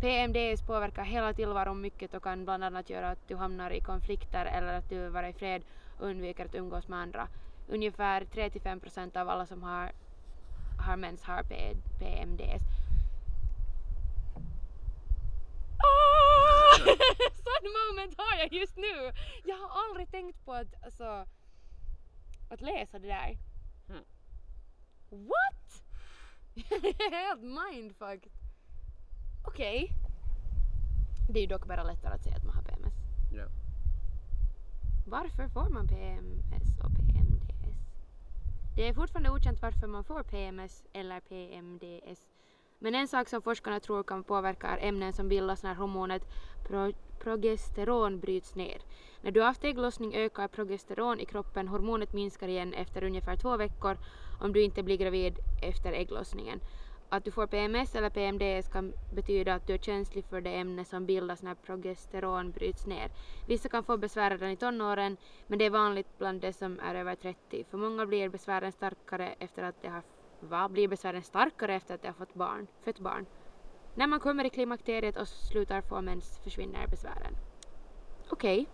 PMDS 0.01 0.62
påverkar 0.62 1.03
hela 1.03 1.34
tillvaron 1.34 1.82
mycket 1.82 2.13
och 2.13 2.23
kan 2.23 2.45
bland 2.45 2.63
annat 2.63 2.89
göra 2.89 3.10
att 3.10 3.27
du 3.27 3.36
hamnar 3.36 3.71
i 3.71 3.79
konflikter 3.79 4.45
eller 4.45 4.73
att 4.73 4.89
du 4.89 5.01
vill 5.01 5.10
vara 5.10 5.29
i 5.29 5.34
fred 5.34 5.63
och 5.99 6.08
undviker 6.08 6.45
att 6.45 6.55
umgås 6.55 6.88
med 6.88 6.99
andra. 6.99 7.27
Ungefär 7.67 8.21
3-5 8.21 8.79
procent 8.79 9.15
av 9.17 9.29
alla 9.29 9.45
som 9.45 9.63
har, 9.63 9.91
har 10.88 10.97
mens 10.97 11.23
har 11.23 11.43
P- 11.43 11.75
PMDS. 11.99 12.63
Ah! 15.77 16.86
Sån 17.62 17.95
moment 17.95 18.15
har 18.17 18.39
jag 18.39 18.54
just 18.54 18.78
nu! 18.78 19.12
Jag 19.45 19.58
har 19.58 19.84
aldrig 19.84 20.12
tänkt 20.12 20.45
på 20.45 20.54
att, 20.54 20.84
alltså, 20.84 21.26
att 22.50 22.62
läsa 22.62 23.00
det 23.00 23.08
där. 23.08 23.38
Mm. 23.89 24.04
What? 25.10 25.84
Helt 27.12 27.41
mindfucked. 27.41 28.32
Okej. 29.48 29.91
Det 31.30 31.39
är 31.39 31.41
ju 31.41 31.48
dock 31.48 31.65
bara 31.65 31.84
lättare 31.84 32.13
att 32.13 32.24
säga 32.24 32.36
att 32.36 32.45
man 32.45 32.56
har 32.56 32.63
PMS. 32.63 32.93
Ja. 33.34 33.48
Varför 35.08 35.48
får 35.48 35.69
man 35.69 35.88
PMS 35.88 36.80
och 36.84 36.91
PMDS? 36.91 37.80
Det 38.76 38.88
är 38.88 38.93
fortfarande 38.93 39.30
okänt 39.30 39.62
varför 39.62 39.88
man 39.88 40.04
får 40.04 40.24
PMS 40.24 40.84
eller 40.93 41.19
PMDS. 41.19 42.28
Men 42.80 42.96
en 42.96 43.08
sak 43.08 43.28
som 43.28 43.42
forskarna 43.42 43.80
tror 43.80 44.04
kan 44.04 44.24
påverka 44.24 44.68
är 44.68 44.88
ämnen 44.88 45.13
som 45.13 45.28
bildas 45.28 45.63
när 45.63 45.74
hormonet 45.76 46.24
pro- 46.68 46.94
progesteron 47.20 48.20
bryts 48.20 48.56
ner. 48.56 48.82
När 49.22 49.32
du 49.32 49.39
har 49.39 49.48
haft 49.48 49.63
ägglossning 49.63 50.15
ökar 50.15 50.48
progesteron 50.48 51.20
i 51.20 51.26
kroppen, 51.26 51.68
hormonet 51.68 52.13
minskar 52.13 52.48
igen 52.48 52.74
efter 52.74 53.04
ungefär 53.04 53.36
två 53.36 53.58
veckor 53.58 53.98
om 54.42 54.54
du 54.54 54.62
inte 54.63 54.84
blir 54.84 54.98
gravid 54.98 55.39
efter 55.63 55.92
ägglossningen. 55.92 56.60
Att 57.10 57.26
du 57.26 57.32
får 57.32 57.48
PMS 57.48 57.96
eller 57.96 58.10
PMDS 58.10 58.70
kan 58.70 58.94
betyda 59.13 59.54
att 59.54 59.68
du 59.68 59.74
är 59.74 59.78
känslig 59.78 60.26
för 60.26 60.42
det 60.42 60.56
ämne 60.56 60.86
som 60.86 61.06
bildas 61.06 61.44
när 61.44 61.56
progesteron 61.56 62.52
bryts 62.52 62.86
ner. 62.86 63.12
Vissa 63.48 63.70
kan 63.70 63.84
få 63.84 63.98
besvär 63.98 64.30
redan 64.30 64.50
i 64.50 64.56
tonåren, 64.58 65.18
men 65.48 65.60
det 65.60 65.65
är 65.65 65.70
vanligt 65.70 66.18
bland 66.18 66.42
de 66.42 66.54
som 66.54 66.80
är 66.80 66.96
över 66.96 67.15
30. 67.15 67.63
För 67.63 67.78
många 67.78 68.06
blir 68.06 68.30
besvären 68.30 68.72
starkare 68.72 69.36
efter 69.39 69.63
att 69.63 69.82
de 69.82 69.88
har 69.88 70.04
Va? 70.39 70.69
Blir 70.69 70.88
besvären 70.88 71.23
starkare 71.23 71.75
efter 71.75 71.95
att 71.95 72.02
de 72.02 72.08
har 72.08 72.13
fått 72.13 72.34
barn, 72.34 72.67
fött 72.82 72.99
barn? 72.99 73.25
När 73.95 74.08
man 74.08 74.19
kommer 74.19 74.45
i 74.45 74.49
klimakteriet 74.49 75.17
och 75.17 75.28
slutar 75.28 75.82
få 75.82 76.02
mens 76.02 76.39
försvinner 76.43 76.88
besvären. 76.88 77.38
Okej. 78.30 78.67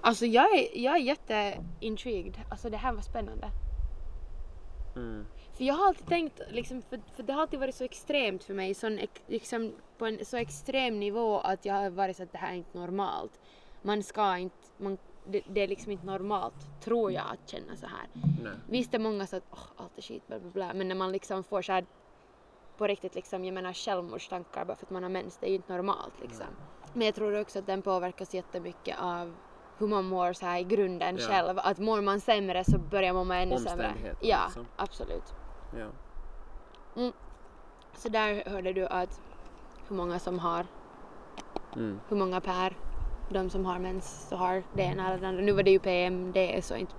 Alltså 0.00 0.26
jag 0.26 0.58
är, 0.58 0.78
jag 0.78 0.96
är 0.96 1.00
jätteintrigued. 1.00 2.40
Alltså 2.50 2.70
det 2.70 2.76
här 2.76 2.92
var 2.92 3.02
spännande. 3.02 3.50
Mm. 4.96 5.26
För 5.52 5.64
jag 5.64 5.74
har 5.74 5.86
alltid 5.86 6.06
tänkt, 6.06 6.40
liksom, 6.50 6.82
för, 6.82 7.00
för 7.16 7.22
det 7.22 7.32
har 7.32 7.40
alltid 7.40 7.60
varit 7.60 7.74
så 7.74 7.84
extremt 7.84 8.44
för 8.44 8.54
mig, 8.54 8.74
sån, 8.74 8.98
liksom, 9.26 9.72
på 9.98 10.06
en 10.06 10.24
så 10.24 10.36
extrem 10.36 11.00
nivå 11.00 11.38
att 11.40 11.64
jag 11.64 11.74
har 11.74 11.90
varit 11.90 12.16
så 12.16 12.22
att 12.22 12.32
det 12.32 12.38
här 12.38 12.52
är 12.52 12.56
inte 12.56 12.78
normalt. 12.78 13.40
Man 13.82 14.02
ska 14.02 14.38
inte, 14.38 14.56
man, 14.76 14.98
det, 15.28 15.42
det 15.46 15.60
är 15.60 15.68
liksom 15.68 15.92
inte 15.92 16.06
normalt, 16.06 16.80
tror 16.80 17.12
jag, 17.12 17.24
att 17.32 17.48
känna 17.48 17.76
så 17.76 17.86
här. 17.86 18.08
Nej. 18.42 18.52
Visst 18.68 18.94
är 18.94 18.98
många 18.98 19.26
så 19.26 19.36
att 19.36 19.44
åh, 19.50 19.58
allt 19.76 19.98
är 19.98 20.02
skit, 20.02 20.26
bla 20.26 20.38
bla 20.38 20.50
bla, 20.50 20.72
men 20.74 20.88
när 20.88 20.94
man 20.94 21.12
liksom 21.12 21.44
får 21.44 21.62
så 21.62 21.72
här 21.72 21.86
på 22.76 22.86
riktigt 22.86 23.14
liksom, 23.14 23.44
jag 23.44 23.54
menar 23.54 23.72
självmordstankar 23.72 24.64
bara 24.64 24.76
för 24.76 24.86
att 24.86 24.90
man 24.90 25.02
har 25.02 25.10
mens, 25.10 25.36
det 25.38 25.46
är 25.46 25.50
ju 25.50 25.56
inte 25.56 25.72
normalt 25.72 26.20
liksom. 26.20 26.46
Men 26.92 27.06
jag 27.06 27.14
tror 27.14 27.40
också 27.40 27.58
att 27.58 27.66
den 27.66 27.82
påverkas 27.82 28.34
jättemycket 28.34 28.96
av 29.00 29.34
hur 29.78 29.86
man 29.86 30.04
mår 30.04 30.32
så 30.32 30.46
här 30.46 30.58
i 30.60 30.64
grunden 30.64 31.16
Ja. 31.20 31.26
själv. 31.28 31.58
Att 31.58 31.78
mår 31.78 32.00
man 32.00 32.20
sämre 32.20 32.64
så 32.64 32.78
börjar 32.78 33.12
man 33.12 33.26
må 33.26 33.34
ännu 33.34 33.58
sämre. 33.58 33.94
Ja, 34.20 34.42
liksom. 34.46 34.66
absolut. 34.76 35.34
Ja. 35.76 35.86
Så 37.96 38.08
där 38.08 38.50
hörde 38.50 38.72
du 38.72 38.86
att 38.86 39.20
hur 39.88 39.96
många 39.96 40.18
som 40.18 40.38
har, 40.38 40.66
Mm. 41.76 42.00
hur 42.08 42.16
många 42.16 42.40
per 42.40 42.76
de 43.28 43.50
som 43.50 43.64
har 43.64 43.78
mens 43.78 44.26
så 44.28 44.36
har 44.36 44.62
det 44.74 44.82
ena 44.82 45.08
eller 45.08 45.18
det 45.20 45.28
andra. 45.28 45.42
Nu 45.42 45.52
var 45.52 45.62
det 45.62 45.70
ju 45.70 45.78
PMDS 45.78 46.70
och 46.70 46.78
inte 46.78 46.92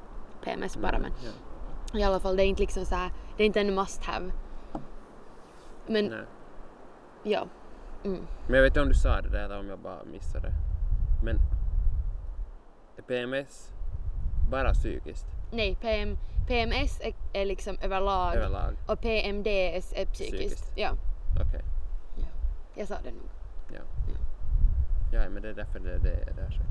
PMS 0.43 0.77
bara 0.77 0.99
men 0.99 1.11
Ja. 1.93 1.99
i 1.99 2.03
alla 2.03 2.19
fall 2.19 2.35
det 2.37 2.43
är 2.43 2.47
inte 2.47 2.61
liksom 2.61 2.85
så 2.85 2.95
här, 2.95 3.11
det 3.37 3.43
är 3.43 3.47
inte 3.47 3.61
en 3.61 3.75
must 3.75 4.03
have. 4.03 4.31
Men 5.87 6.05
Nej. 6.05 6.19
ja. 7.23 7.45
Mm. 8.05 8.27
Men 8.47 8.55
jag 8.55 8.61
vet 8.61 8.69
inte 8.71 8.81
om 8.81 8.87
du 8.89 8.93
sa 8.95 9.21
det 9.21 9.29
där 9.29 9.59
om 9.59 9.67
jag 9.69 9.79
bara 9.79 10.03
missade 10.03 10.47
det. 10.47 10.53
Men 11.25 11.37
PMS 13.07 13.71
bara 14.51 14.73
psykiskt 14.73 15.25
Nej, 15.51 15.75
PM, 15.81 16.17
PMS 16.47 17.01
är, 17.01 17.13
är 17.33 17.45
liksom 17.45 17.77
överlag 17.81 18.35
överlag? 18.35 18.73
och 18.87 19.01
PMDS 19.01 19.93
är 19.93 20.05
psykiskt. 20.05 20.15
Psykiskt. 20.15 20.71
Ja, 20.75 20.91
Okej. 21.47 21.61
jag 22.75 22.87
sa 22.87 22.95
det 23.03 23.11
nog. 23.11 23.29
Ja. 23.73 23.81
ja, 24.07 24.19
men 25.11 25.41
det 25.41 25.49
är 25.49 25.53
därför 25.53 25.79
det, 25.79 25.97
det 25.97 26.11
är 26.11 26.33
där. 26.33 26.51
så. 26.51 26.61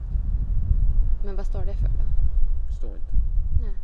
Men 1.25 1.37
vad 1.37 1.47
står 1.47 1.65
det 1.65 1.75
för 1.75 1.89
då? 1.89 2.05
Förstår 2.69 2.97
inte. 2.97 3.13
Nej. 3.63 3.75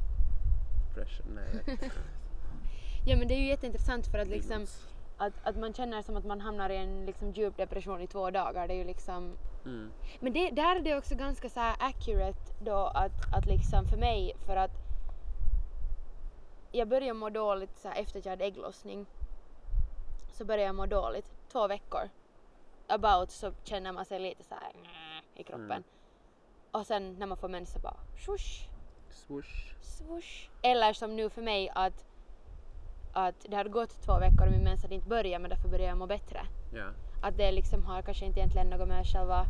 Pressure, 0.95 1.27
nej. 1.35 1.79
Ja 3.07 3.17
men 3.17 3.29
det 3.29 3.35
är 3.35 3.39
ju 3.39 3.47
jätteintressant 3.47 4.07
för 4.07 4.19
att 4.19 4.29
liksom 4.29 4.67
att, 5.17 5.33
att 5.43 5.57
man 5.57 5.75
känner 5.75 6.03
som 6.03 6.17
att 6.17 6.25
man 6.25 6.41
hamnar 6.41 6.71
i 6.71 6.77
en 6.77 7.07
liksom 7.07 7.31
djup 7.31 7.57
depression 7.57 8.01
i 8.01 8.07
två 8.07 8.31
dagar. 8.31 8.69
Det 8.69 8.75
är 8.75 8.79
ju 8.79 8.85
liksom 8.85 9.37
Mm. 9.65 9.93
Men 10.21 10.33
det, 10.33 10.51
där 10.51 10.77
är 10.77 10.81
det 10.81 10.97
också 10.97 11.15
ganska 11.15 11.49
så 11.49 11.61
här 11.61 11.77
accurate 11.79 12.55
då 12.61 12.77
att, 12.77 13.35
att 13.35 13.47
liksom 13.47 13.87
för 13.87 13.97
mig 13.97 14.33
för 14.47 14.57
att 14.57 14.71
jag 16.73 16.89
började 16.89 17.15
må 17.15 17.31
dåligt 17.31 17.77
så 17.77 17.89
här 17.89 18.01
efter 18.01 18.19
att 18.19 18.25
jag 18.25 18.33
hade 18.33 18.45
ägglossning. 18.45 19.07
Så 20.33 20.45
började 20.45 20.67
jag 20.67 20.75
må 20.75 20.87
dåligt, 20.87 21.33
två 21.53 21.69
veckor. 21.69 22.09
About 22.89 23.31
så 23.31 23.53
känner 23.65 23.93
man 23.93 24.05
sig 24.05 24.21
lite 24.21 24.45
så 24.45 24.55
här 24.55 24.73
i 25.35 25.43
kroppen. 25.43 25.71
Mm. 25.71 25.83
Och 26.71 26.87
sen 26.87 27.15
när 27.19 27.27
man 27.27 27.37
får 27.39 27.49
mens 27.49 27.73
så 27.73 27.79
bara 27.79 27.97
swoosh, 28.25 28.69
Swoosh. 29.11 29.75
swoosh. 29.83 30.49
Eller 30.63 30.93
som 30.93 31.17
nu 31.17 31.31
för 31.31 31.43
mig 31.43 31.71
att, 31.75 32.05
att 33.13 33.47
det 33.49 33.57
hade 33.57 33.71
gått 33.71 34.03
två 34.03 34.19
veckor 34.19 34.47
och 34.47 34.53
min 34.53 34.65
mens 34.65 34.83
hade 34.83 34.95
inte 34.95 35.09
börjat 35.09 35.41
men 35.41 35.51
därför 35.51 35.69
började 35.69 35.89
jag 35.89 35.99
må 35.99 36.07
bättre 36.07 36.41
Ja. 36.75 36.87
att 37.23 37.37
det 37.37 37.53
liksom 37.53 37.85
har 37.85 38.03
kanske 38.03 38.25
inte 38.27 38.41
egentligen 38.41 38.71
något 38.71 38.89
med 38.89 39.07
själva... 39.07 39.47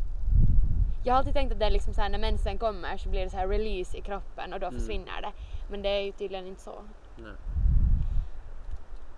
Jag 1.05 1.13
har 1.13 1.17
alltid 1.19 1.33
tänkt 1.33 1.51
att 1.53 1.59
det 1.59 1.65
är 1.65 1.71
liksom 1.71 1.93
så 1.93 2.01
här, 2.01 2.09
när 2.09 2.19
mensen 2.19 2.57
kommer 2.57 2.97
så 2.97 3.09
blir 3.09 3.23
det 3.23 3.29
så 3.29 3.37
här 3.37 3.47
release 3.47 3.97
i 3.97 4.01
kroppen 4.01 4.53
och 4.53 4.59
då 4.59 4.67
Mm. 4.67 4.79
försvinner 4.79 5.21
det. 5.21 5.31
Men 5.69 5.81
det 5.81 5.89
är 5.89 6.01
ju 6.01 6.11
tydligen 6.11 6.47
inte 6.47 6.61
så. 6.61 6.75
Nej. 7.17 7.33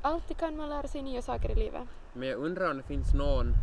Alltid 0.01 0.38
kan 0.38 0.58
man 0.58 0.69
lära 0.69 0.88
sig 0.88 1.01
nya 1.01 1.21
saker 1.21 1.49
i 1.51 1.56
livet. 1.56 1.82
Men 2.13 2.27
jag 2.27 2.38
undrar 2.39 2.71
om 2.71 2.77
det 2.77 2.84
finns 2.84 3.13
någon 3.13 3.53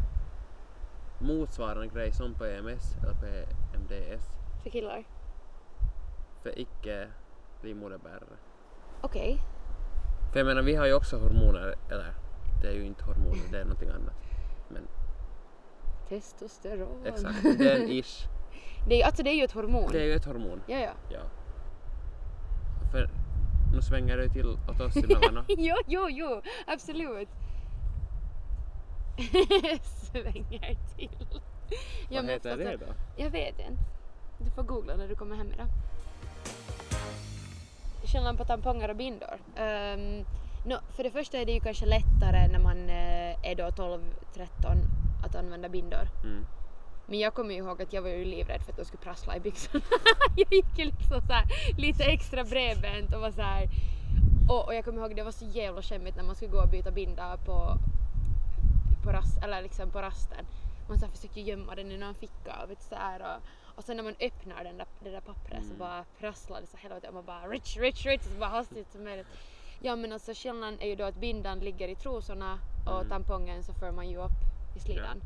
motsvarande 1.24 1.86
grej 1.86 2.12
som 2.12 2.34
PMS 2.34 2.96
eller 3.02 3.14
PMDS 3.14 4.22
För 4.62 4.70
killar. 4.70 5.04
för 6.42 6.58
icke 6.58 7.08
livmoderbärare. 7.62 8.36
Okej. 9.02 9.40
För 10.32 10.38
jag 10.38 10.46
menar 10.46 10.62
vi 10.62 10.74
har 10.74 10.86
ju 10.86 10.94
också 10.94 11.16
hormoner, 11.18 11.74
eller 11.90 12.14
det 12.62 12.68
är 12.68 12.72
ju 12.72 12.84
inte 12.84 13.04
hormoner, 13.04 13.42
det 13.52 13.58
är 13.60 13.64
någonting 13.64 13.88
annat. 13.88 14.14
Men 14.68 14.82
Testosteron. 16.08 17.06
exakt, 17.06 17.42
den 17.58 17.88
ish. 17.90 18.26
Det 18.88 19.02
är, 19.02 19.06
alltså 19.06 19.22
det 19.22 19.30
är 19.30 19.34
ju 19.34 19.44
ett 19.44 19.52
hormon. 19.52 19.88
Det 19.92 20.00
är 20.00 20.04
ju 20.04 20.12
ett 20.14 20.24
hormon. 20.24 20.62
Ja, 20.66 20.78
ja. 20.78 20.90
Ja. 21.10 21.20
För 22.92 23.08
nu 23.74 23.82
svänger 23.82 24.16
det 24.16 24.28
till 24.28 24.46
åt 24.48 24.80
oss 24.80 24.96
emellanåt. 24.96 25.44
jo, 25.48 25.74
jo, 25.86 26.08
jo. 26.10 26.42
Absolut. 26.66 27.28
Svänger 29.84 30.76
till. 30.96 31.10
Vad 32.10 32.24
heter 32.24 32.56
det 32.56 32.74
att- 32.74 32.80
då? 32.80 32.86
Jag 33.16 33.30
vet 33.30 33.58
inte. 33.58 33.82
Du 34.38 34.50
får 34.50 34.62
googla 34.62 34.96
när 34.96 35.08
du 35.08 35.14
kommer 35.14 35.36
hem 35.36 35.52
idag. 35.52 35.66
Skillnaden 38.04 38.36
på 38.36 38.44
tamponger 38.44 38.88
och 38.88 38.96
bindor. 38.96 39.38
Um, 39.58 40.24
no, 40.64 40.78
för 40.96 41.02
det 41.02 41.10
första 41.10 41.38
är 41.38 41.46
det 41.46 41.52
ju 41.52 41.60
kanske 41.60 41.86
lättare 41.86 42.48
när 42.48 42.58
man 42.58 42.88
eh, 42.88 43.50
är 43.50 43.54
då 43.54 43.64
12-13 43.64 44.00
att 45.24 45.34
använda 45.34 45.68
bindor. 45.68 46.08
Mm. 46.24 46.46
Men 47.06 47.18
jag 47.18 47.34
kommer 47.34 47.50
ju 47.54 47.56
ihåg 47.56 47.82
att 47.82 47.92
jag 47.92 48.02
var 48.02 48.08
ju 48.08 48.24
livrädd 48.24 48.62
för 48.62 48.72
att 48.72 48.78
de 48.78 48.84
skulle 48.84 49.02
prassla 49.02 49.36
i 49.36 49.40
byxorna. 49.40 49.84
jag 50.36 50.52
gick 50.52 50.78
ju 50.78 50.84
liksom 50.84 51.20
så 51.20 51.32
här, 51.32 51.44
lite 51.78 52.04
extra 52.04 52.44
bredbent 52.44 53.14
och 53.14 53.20
var 53.20 53.30
så 53.30 53.42
här. 53.42 53.68
Och, 54.48 54.66
och 54.66 54.74
jag 54.74 54.84
kommer 54.84 55.00
ihåg 55.02 55.16
det 55.16 55.22
var 55.22 55.32
så 55.32 55.44
jävla 55.44 55.82
skämmigt 55.82 56.16
när 56.16 56.24
man 56.24 56.34
skulle 56.34 56.50
gå 56.50 56.58
och 56.58 56.68
byta 56.68 56.90
binda 56.90 57.36
på, 57.36 57.78
på, 59.04 59.12
rast, 59.12 59.42
eller 59.42 59.62
liksom 59.62 59.90
på 59.90 60.02
rasten. 60.02 60.46
Man 60.88 60.98
så 60.98 61.04
här 61.06 61.12
försökte 61.12 61.40
gömma 61.40 61.74
den 61.74 61.92
i 61.92 61.96
någon 61.96 62.14
ficka 62.14 62.62
och, 62.62 62.70
vet, 62.70 62.82
så 62.82 62.94
här, 62.94 63.20
och, 63.36 63.42
och 63.78 63.84
sen 63.84 63.96
när 63.96 64.04
man 64.04 64.14
öppnar 64.20 64.64
den 64.64 64.76
där, 64.78 64.86
det 65.00 65.10
där 65.10 65.20
pappret 65.20 65.60
så 65.62 65.66
Mm. 65.66 65.78
bara 65.78 66.04
prasslar 66.18 66.60
det 66.60 66.66
så 66.66 66.76
helvete 66.76 67.08
och 67.08 67.14
man 67.14 67.24
bara 67.24 67.48
rich, 67.48 67.76
rich, 67.76 68.06
rich 68.06 68.22
så 68.22 68.38
bara 68.38 68.50
hastigt 68.50 68.92
som 68.92 69.04
möjligt. 69.04 69.26
Ja 69.80 69.96
men 69.96 70.12
alltså 70.12 70.32
skillnaden 70.34 70.80
är 70.80 70.86
ju 70.88 70.94
då 70.96 71.04
att 71.04 71.14
bindan 71.20 71.58
ligger 71.58 71.88
i 71.88 71.94
trosorna 71.94 72.58
och 72.86 72.96
Mm. 72.96 73.08
tampongen 73.08 73.62
så 73.62 73.74
för 73.74 73.92
man 73.92 74.08
ju 74.10 74.16
upp 74.16 74.30
i 74.76 74.80
slidan. 74.80 75.20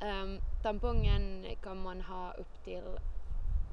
Ehm, 0.00 0.38
tampongen 0.62 1.46
kan 1.62 1.82
man 1.82 2.00
ha 2.00 2.32
upp 2.32 2.64
till 2.64 2.84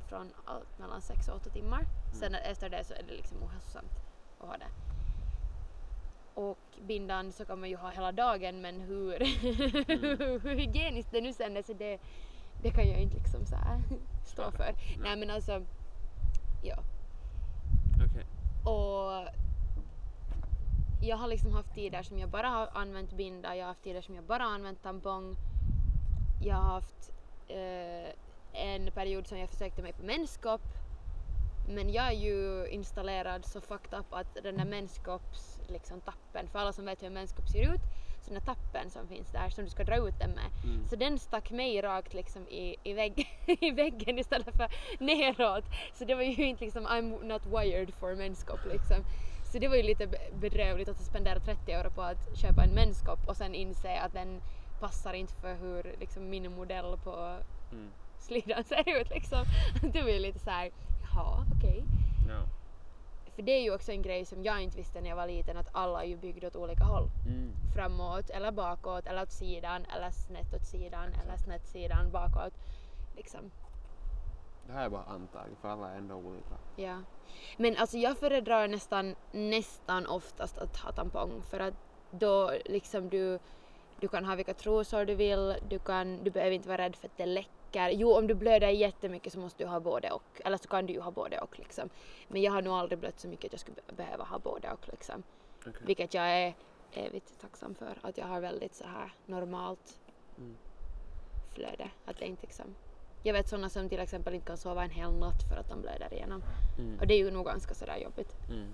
från 0.09 0.33
allt 0.45 0.79
mellan 0.79 1.01
6 1.01 1.27
och 1.27 1.35
8 1.35 1.49
timmar. 1.49 1.85
Sen 2.19 2.35
efter 2.35 2.69
det 2.69 2.83
så 2.83 2.93
är 2.93 3.03
det 3.03 3.13
liksom 3.13 3.43
ohälsosamt 3.43 3.91
att 4.39 4.47
ha 4.47 4.57
det. 4.57 4.67
Och 6.37 6.57
bindan 6.81 7.31
så 7.31 7.45
kan 7.45 7.59
man 7.59 7.69
ju 7.69 7.75
ha 7.75 7.89
hela 7.89 8.11
dagen 8.11 8.61
men 8.61 8.81
hur, 8.81 9.19
hur 10.43 10.55
hygieniskt 10.55 11.11
det 11.11 11.21
nu 11.21 11.33
sen 11.33 11.57
är 11.57 11.61
så 11.61 11.73
det, 11.73 11.99
det 12.61 12.71
kan 12.71 12.89
jag 12.89 13.01
inte 13.01 13.17
liksom 13.17 13.45
så 13.45 13.55
här 13.55 13.81
stå 14.25 14.51
för. 14.51 14.75
Nej 14.97 15.15
men 15.15 15.29
alltså, 15.29 15.65
ja. 16.63 16.77
Okej. 18.05 18.25
Och 18.63 19.27
jag 21.01 21.17
har 21.17 21.27
liksom 21.27 21.53
haft 21.53 21.73
tider 21.73 22.03
som 22.03 22.19
jag 22.19 22.29
bara 22.29 22.47
har 22.47 22.69
använt 22.73 23.13
binda, 23.13 23.55
jag 23.55 23.63
har 23.63 23.67
haft 23.67 23.83
tider 23.83 24.01
som 24.01 24.15
jag 24.15 24.23
bara 24.23 24.43
har 24.43 24.51
använt 24.51 24.83
tampong. 24.83 25.35
Jag 26.41 26.55
har 26.55 26.73
haft 26.73 27.11
eh, 27.47 28.13
en 28.53 28.91
period 28.91 29.27
som 29.27 29.37
jag 29.39 29.49
försökte 29.49 29.81
mig 29.81 29.93
på 29.93 30.03
menskopp. 30.03 30.61
Men 31.67 31.89
jag 31.93 32.07
är 32.07 32.11
ju 32.11 32.67
installerad 32.67 33.45
så 33.45 33.61
fucked 33.61 33.99
up 33.99 34.05
att 34.13 34.33
den 34.43 34.57
där 34.57 34.65
menskopps 34.65 35.59
liksom 35.67 36.01
tappen, 36.01 36.47
för 36.47 36.59
alla 36.59 36.73
som 36.73 36.85
vet 36.85 37.01
hur 37.01 37.07
en 37.07 37.13
menskopp 37.13 37.49
ser 37.49 37.61
ut, 37.73 37.81
så 38.21 38.33
den 38.33 38.33
där 38.33 38.53
tappen 38.55 38.89
som 38.89 39.07
finns 39.07 39.31
där 39.31 39.49
som 39.49 39.63
du 39.63 39.69
ska 39.69 39.83
dra 39.83 40.07
ut 40.07 40.19
den 40.19 40.31
med. 40.31 40.49
Mm. 40.63 40.87
Så 40.89 40.95
den 40.95 41.19
stack 41.19 41.51
mig 41.51 41.81
rakt 41.81 42.13
liksom 42.13 42.47
i, 42.47 42.75
i, 42.83 42.93
vägg, 42.93 43.27
i 43.61 43.71
väggen 43.71 44.19
istället 44.19 44.57
för 44.57 44.67
neråt. 44.99 45.63
Så 45.93 46.05
det 46.05 46.15
var 46.15 46.21
ju 46.23 46.45
inte 46.47 46.63
liksom 46.65 46.87
I'm 46.87 47.23
not 47.23 47.45
wired 47.45 47.93
for 47.93 48.15
menskopp 48.15 48.65
liksom. 48.65 49.03
Så 49.51 49.59
det 49.59 49.67
var 49.67 49.75
ju 49.75 49.83
lite 49.83 50.07
be- 50.07 50.29
bedrövligt 50.33 50.89
att 50.89 51.01
spendera 51.05 51.39
30 51.39 51.71
euro 51.71 51.89
på 51.91 52.01
att 52.01 52.37
köpa 52.41 52.63
en 52.63 52.75
menskopp 52.75 53.19
och 53.27 53.37
sen 53.37 53.55
inse 53.55 53.99
att 53.99 54.13
den 54.13 54.41
passar 54.79 55.13
inte 55.13 55.33
för 55.33 55.55
hur 55.55 55.95
liksom 55.99 56.29
min 56.29 56.55
modell 56.55 56.97
på 57.03 57.37
Mm. 57.71 57.91
slidan 58.19 58.63
ser 58.69 59.01
ut 59.01 59.09
liksom. 59.09 59.43
Det 59.93 60.01
var 60.01 60.09
ju 60.09 60.19
lite 60.19 60.39
så 60.39 60.49
här, 60.49 60.71
jaha 61.17 61.45
okej. 61.57 61.83
Ja. 62.27 62.41
För 63.35 63.41
det 63.41 63.51
är 63.51 63.61
ju 63.61 63.73
också 63.73 63.91
en 63.91 64.01
grej 64.01 64.25
som 64.25 64.43
jag 64.43 64.61
inte 64.61 64.77
visste 64.77 65.01
när 65.01 65.09
jag 65.09 65.15
var 65.15 65.27
liten 65.27 65.57
att 65.57 65.69
alla 65.71 66.03
är 66.03 66.07
ju 66.07 66.17
byggda 66.17 66.47
åt 66.47 66.55
olika 66.55 66.83
håll. 66.83 67.09
Mm. 67.27 67.51
Framåt 67.75 68.29
eller 68.29 68.51
bakåt 68.51 69.07
eller 69.07 69.21
åt 69.21 69.31
sidan 69.31 69.85
eller 69.85 70.11
snett 70.11 70.53
åt 70.53 70.65
sidan 70.65 71.13
eller 71.13 71.33
Exakt. 71.33 71.43
snett 71.43 71.67
sidan 71.67 72.11
bakåt. 72.11 72.53
Liksom. 73.15 73.51
Det 74.67 74.73
här 74.73 74.85
är 74.85 74.89
bara 74.89 75.03
antag 75.03 75.47
för 75.61 75.69
alla 75.69 75.91
är 75.91 75.97
ändå 75.97 76.15
olika. 76.15 76.55
Ja. 76.75 77.01
Men 77.57 77.77
alltså 77.77 77.97
jag 77.97 78.17
föredrar 78.17 78.67
nästan, 78.67 79.15
nästan 79.31 80.07
oftast 80.07 80.57
att 80.57 80.77
ha 80.77 80.91
tampong 80.91 81.41
för 81.41 81.59
att 81.59 81.73
då 82.11 82.51
liksom 82.65 83.09
du, 83.09 83.39
du 83.99 84.07
kan 84.07 84.25
ha 84.25 84.35
vilka 84.35 84.53
trosor 84.53 85.05
du 85.05 85.15
vill, 85.15 85.55
du, 85.69 85.79
kan, 85.79 86.23
du 86.23 86.31
behöver 86.31 86.55
inte 86.55 86.67
vara 86.67 86.77
rädd 86.77 86.95
för 86.95 87.07
att 87.07 87.17
det 87.17 87.25
läcker. 87.25 87.56
Jo, 87.73 88.13
om 88.17 88.27
du 88.27 88.33
blöder 88.33 88.69
jättemycket 88.69 89.33
så 89.33 89.39
måste 89.39 89.63
du 89.63 89.67
ha 89.69 89.79
både 89.79 90.11
och. 90.11 90.41
Eller 90.45 90.57
så 90.57 90.67
kan 90.67 90.85
du 90.85 90.93
ju 90.93 90.99
ha 91.01 91.11
både 91.11 91.39
och 91.39 91.59
liksom. 91.59 91.89
Men 92.27 92.41
jag 92.41 92.51
har 92.51 92.61
nog 92.61 92.73
aldrig 92.73 92.99
blött 92.99 93.19
så 93.19 93.27
mycket 93.27 93.45
att 93.45 93.51
jag 93.53 93.59
skulle 93.59 93.75
be- 93.87 93.93
behöva 93.93 94.23
ha 94.23 94.39
både 94.39 94.71
och 94.71 94.87
liksom. 94.91 95.23
Okej. 95.61 95.81
Vilket 95.85 96.13
jag 96.13 96.23
är 96.29 96.53
evigt 96.93 97.41
tacksam 97.41 97.75
för. 97.75 97.97
Att 98.01 98.17
jag 98.17 98.25
har 98.25 98.39
väldigt 98.39 98.75
så 98.75 98.83
här 98.87 99.11
normalt 99.25 99.99
Mm. 100.37 100.57
flöde. 101.53 101.89
Att 102.05 102.17
det 102.19 102.25
inte 102.25 102.41
liksom... 102.45 102.75
Jag 103.23 103.33
vet 103.33 103.47
sådana 103.47 103.69
som 103.69 103.89
till 103.89 103.99
exempel 103.99 104.33
inte 104.33 104.47
kan 104.47 104.57
sova 104.57 104.83
en 104.83 104.89
hel 104.89 105.13
natt 105.13 105.43
för 105.49 105.57
att 105.57 105.69
de 105.69 105.81
blöder 105.81 106.13
igenom. 106.13 106.43
Mm. 106.79 106.99
Och 106.99 107.07
det 107.07 107.13
är 107.13 107.17
ju 107.17 107.31
nog 107.31 107.45
ganska 107.45 107.73
sådär 107.73 107.97
jobbigt. 107.97 108.35
Mm. 108.49 108.67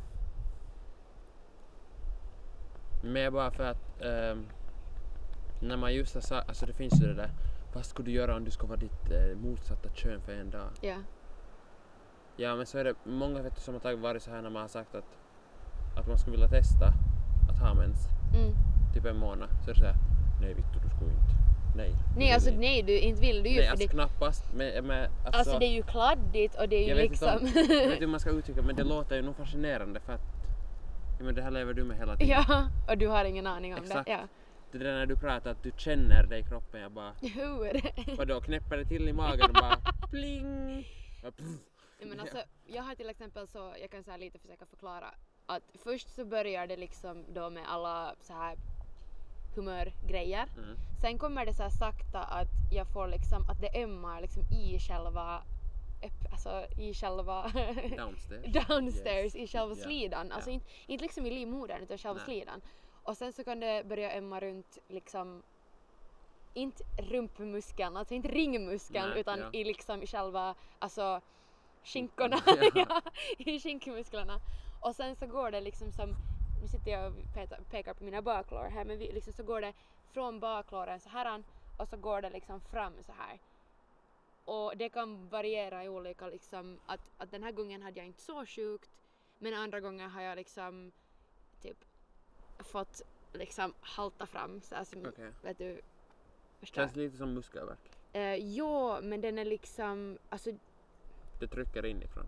Mer 3.04 3.32
bara 3.32 3.52
för 3.52 3.64
att 3.64 4.02
ehm, 4.02 4.46
när 5.62 5.78
man 5.78 5.94
just 5.94 6.14
har 6.14 6.22
sagt, 6.22 6.50
alltså 6.50 6.66
det 6.66 6.74
finns 6.74 7.02
ju 7.02 7.08
det 7.08 7.14
där, 7.14 7.30
vad 7.74 7.86
skulle 7.86 8.06
du 8.06 8.12
göra 8.12 8.36
om 8.36 8.46
du 8.46 8.52
skulle 8.52 8.70
vara 8.70 8.80
ditt 8.80 9.12
eh, 9.12 9.38
motsatta 9.38 9.90
kön 9.90 10.22
för 10.22 10.34
en 10.34 10.50
dag? 10.50 10.70
Ja. 10.82 10.96
Ja 12.38 12.56
men 12.56 12.66
så 12.66 12.78
är 12.78 12.84
det 12.84 12.94
många 13.04 13.42
vet 13.42 13.56
du, 13.56 13.62
som 13.62 13.74
har 13.74 13.82
tagit 13.82 14.00
varit 14.00 14.24
så 14.24 14.32
här 14.32 14.42
när 14.42 14.50
man 14.50 14.62
har 14.62 14.70
sagt 14.70 14.96
att, 14.96 15.18
att 15.98 16.08
man 16.08 16.18
skulle 16.18 16.32
vilja 16.32 16.48
testa 16.48 16.86
att 17.50 17.60
ha 17.60 17.74
mens 17.74 17.98
Mm. 18.36 18.54
typ 18.94 19.06
en 19.06 19.18
månad. 19.18 19.50
Så 19.66 19.70
är 19.70 19.74
det 19.74 19.80
såhär, 19.80 19.96
nej 20.42 20.54
vittu 20.54 20.80
du 20.84 20.90
skulle 20.90 21.12
inte. 21.12 21.34
Nej. 21.76 21.92
Nej 22.18 22.32
alltså 22.34 22.52
nej 22.52 22.84
du 22.84 23.00
inte 23.00 23.22
vill 23.22 23.44
du 23.44 23.50
ju 23.50 23.56
Nej 23.60 23.68
alltså 23.68 23.88
det, 23.88 23.94
knappast. 23.94 24.54
Men, 24.54 24.86
men 24.88 25.04
alltså, 25.26 25.40
alltså 25.40 25.60
det 25.60 25.66
är 25.66 25.72
ju 25.74 25.84
kladdigt 25.84 26.56
och 26.56 26.70
det 26.70 26.76
är 26.76 26.82
ju 26.84 26.88
jag 26.90 26.96
vet 26.96 27.10
liksom... 27.10 27.30
inte 27.48 27.60
om, 27.60 27.66
jag 27.70 27.78
vet 27.78 27.92
inte 27.92 28.00
hur 28.00 28.08
man 28.08 28.20
ska 28.20 28.30
uttrycka 28.40 28.62
men 28.62 28.76
det 28.76 28.84
låter 28.84 29.16
ju 29.16 29.22
nog 29.22 29.36
fascinerande 29.36 30.00
för 30.00 30.14
att 30.14 30.22
ja, 31.20 31.26
men 31.26 31.36
det 31.36 31.42
här 31.42 31.52
lever 31.52 31.74
du 31.74 31.84
med 31.84 31.98
hela 31.98 32.16
tiden. 32.18 32.44
ja, 32.48 32.68
och 32.90 32.98
du 32.98 33.08
har 33.08 33.26
ingen 33.26 33.48
aning 33.48 33.74
om 33.76 33.84
Exakt. 33.84 34.06
det. 34.06 34.12
Ja. 34.12 34.20
Det 34.74 34.80
där 34.80 34.94
när 34.94 35.06
du 35.06 35.16
pratar 35.16 35.52
att 35.52 35.64
du 35.64 35.72
känner 35.78 36.24
det 36.24 36.38
i 36.38 36.44
kroppen, 36.44 36.82
jag 36.82 36.92
bara 36.92 37.12
Hur? 37.22 37.82
vadå 38.18 38.42
knäpper 38.42 38.78
det 38.78 38.86
till 38.86 39.08
i 39.10 39.14
magen 39.14 39.46
och 39.50 39.54
bara 39.54 39.78
pling. 40.10 40.74
Nej, 41.24 42.10
men 42.10 42.20
alltså, 42.20 42.38
jag 42.66 42.84
har 42.84 42.96
till 42.96 43.10
exempel 43.10 43.48
så, 43.48 43.74
jag 43.82 43.92
kan 43.92 44.04
så 44.04 44.18
lite 44.18 44.40
försöka 44.40 44.66
förklara 44.66 45.14
att 45.46 45.64
först 45.84 46.16
så 46.16 46.26
börjar 46.26 46.68
det 46.68 46.78
liksom 46.78 47.26
då 47.34 47.50
med 47.50 47.64
alla 47.68 48.16
så 48.22 48.34
här 48.34 48.58
humörgrejer. 49.56 50.48
Mm. 50.58 50.76
Sen 51.02 51.18
kommer 51.18 51.46
det 51.46 51.54
så 51.54 51.70
sakta 51.70 52.20
att 52.24 52.48
jag 52.72 52.88
får 52.94 53.08
liksom, 53.08 53.50
att 53.50 53.62
det 53.62 53.84
ömmar 53.84 54.22
liksom 54.22 54.44
i 54.44 54.80
själva, 54.80 55.44
alltså 56.32 56.66
i 56.80 56.94
själva 56.94 57.52
Downstairs. 57.98 58.46
downstairs 58.68 59.36
Yes. 59.36 59.36
i 59.36 59.48
själva 59.48 59.76
slidan. 59.76 60.32
Alltså 60.32 60.50
Ja. 60.50 60.54
inte, 60.54 60.66
inte 60.88 61.02
liksom 61.04 61.26
i 61.26 61.30
livmodern 61.30 61.82
utan 61.84 61.98
själva 61.98 62.18
Nej. 62.18 62.26
slidan. 62.26 62.62
Och 63.04 63.18
sen 63.18 63.34
så 63.34 63.44
kan 63.44 63.60
det 63.60 63.86
börja 63.86 64.18
ömma 64.18 64.40
runt 64.40 64.78
liksom 64.88 65.44
inte 66.54 66.84
rumpmuskeln, 66.98 67.98
alltså 67.98 68.14
inte 68.14 68.28
ringmuskeln 68.28 69.10
Nej, 69.10 69.20
utan 69.20 69.40
ja. 69.40 69.50
i 69.54 69.64
liksom 69.64 70.02
i 70.04 70.08
själva, 70.08 70.56
alltså 70.80 71.22
skinkorna, 71.84 72.38
Ja. 72.46 72.72
ja, 72.76 73.02
i 73.38 73.60
skinkmusklerna. 73.60 74.40
Och 74.82 74.96
sen 74.96 75.16
så 75.16 75.28
går 75.28 75.52
det 75.52 75.62
liksom 75.62 75.92
som, 75.92 76.16
nu 76.62 76.68
sitter 76.68 76.92
jag 76.92 77.12
och 77.12 77.34
pekar, 77.34 77.60
pekar 77.72 77.94
på 77.94 78.04
mina 78.04 78.22
baklår 78.22 78.70
här 78.70 78.86
men 78.86 78.98
vi, 79.00 79.12
liksom 79.12 79.34
så 79.34 79.44
går 79.44 79.62
det 79.62 79.74
från 80.14 80.40
baklåren 80.40 81.00
så 81.00 81.10
här 81.10 81.44
och 81.78 81.88
så 81.88 81.98
går 81.98 82.22
det 82.22 82.30
liksom 82.30 82.62
fram 82.62 82.94
så 83.04 83.12
här. 83.12 83.40
Och 84.46 84.78
det 84.78 84.90
kan 84.90 85.30
variera 85.30 85.84
i 85.84 85.90
olika 85.90 86.28
liksom 86.28 86.80
att, 86.86 87.02
att 87.18 87.32
den 87.32 87.44
här 87.44 87.52
gången 87.52 87.82
hade 87.82 88.00
jag 88.00 88.08
inte 88.08 88.22
så 88.22 88.46
sjukt 88.46 88.92
men 89.38 89.54
andra 89.54 89.80
gånger 89.80 90.08
har 90.08 90.22
jag 90.22 90.36
liksom 90.36 90.92
typ 91.62 91.78
fått 92.60 93.02
liksom 93.34 93.74
halta 93.82 94.26
fram 94.26 94.62
så 94.62 94.76
här 94.76 94.84
som, 94.84 95.06
Okej. 95.06 95.32
vet 95.42 95.58
du, 95.58 95.82
förstår? 96.60 96.82
Känns 96.82 96.96
lite 96.96 97.18
som 97.18 97.34
muskelvärk. 97.34 97.80
Eh, 98.14 98.36
jo, 98.36 99.02
men 99.02 99.22
den 99.22 99.40
är 99.40 99.46
liksom, 99.46 100.18
alltså 100.30 100.50
Det 101.40 101.48
trycker 101.48 101.86
inifrån. 101.86 102.26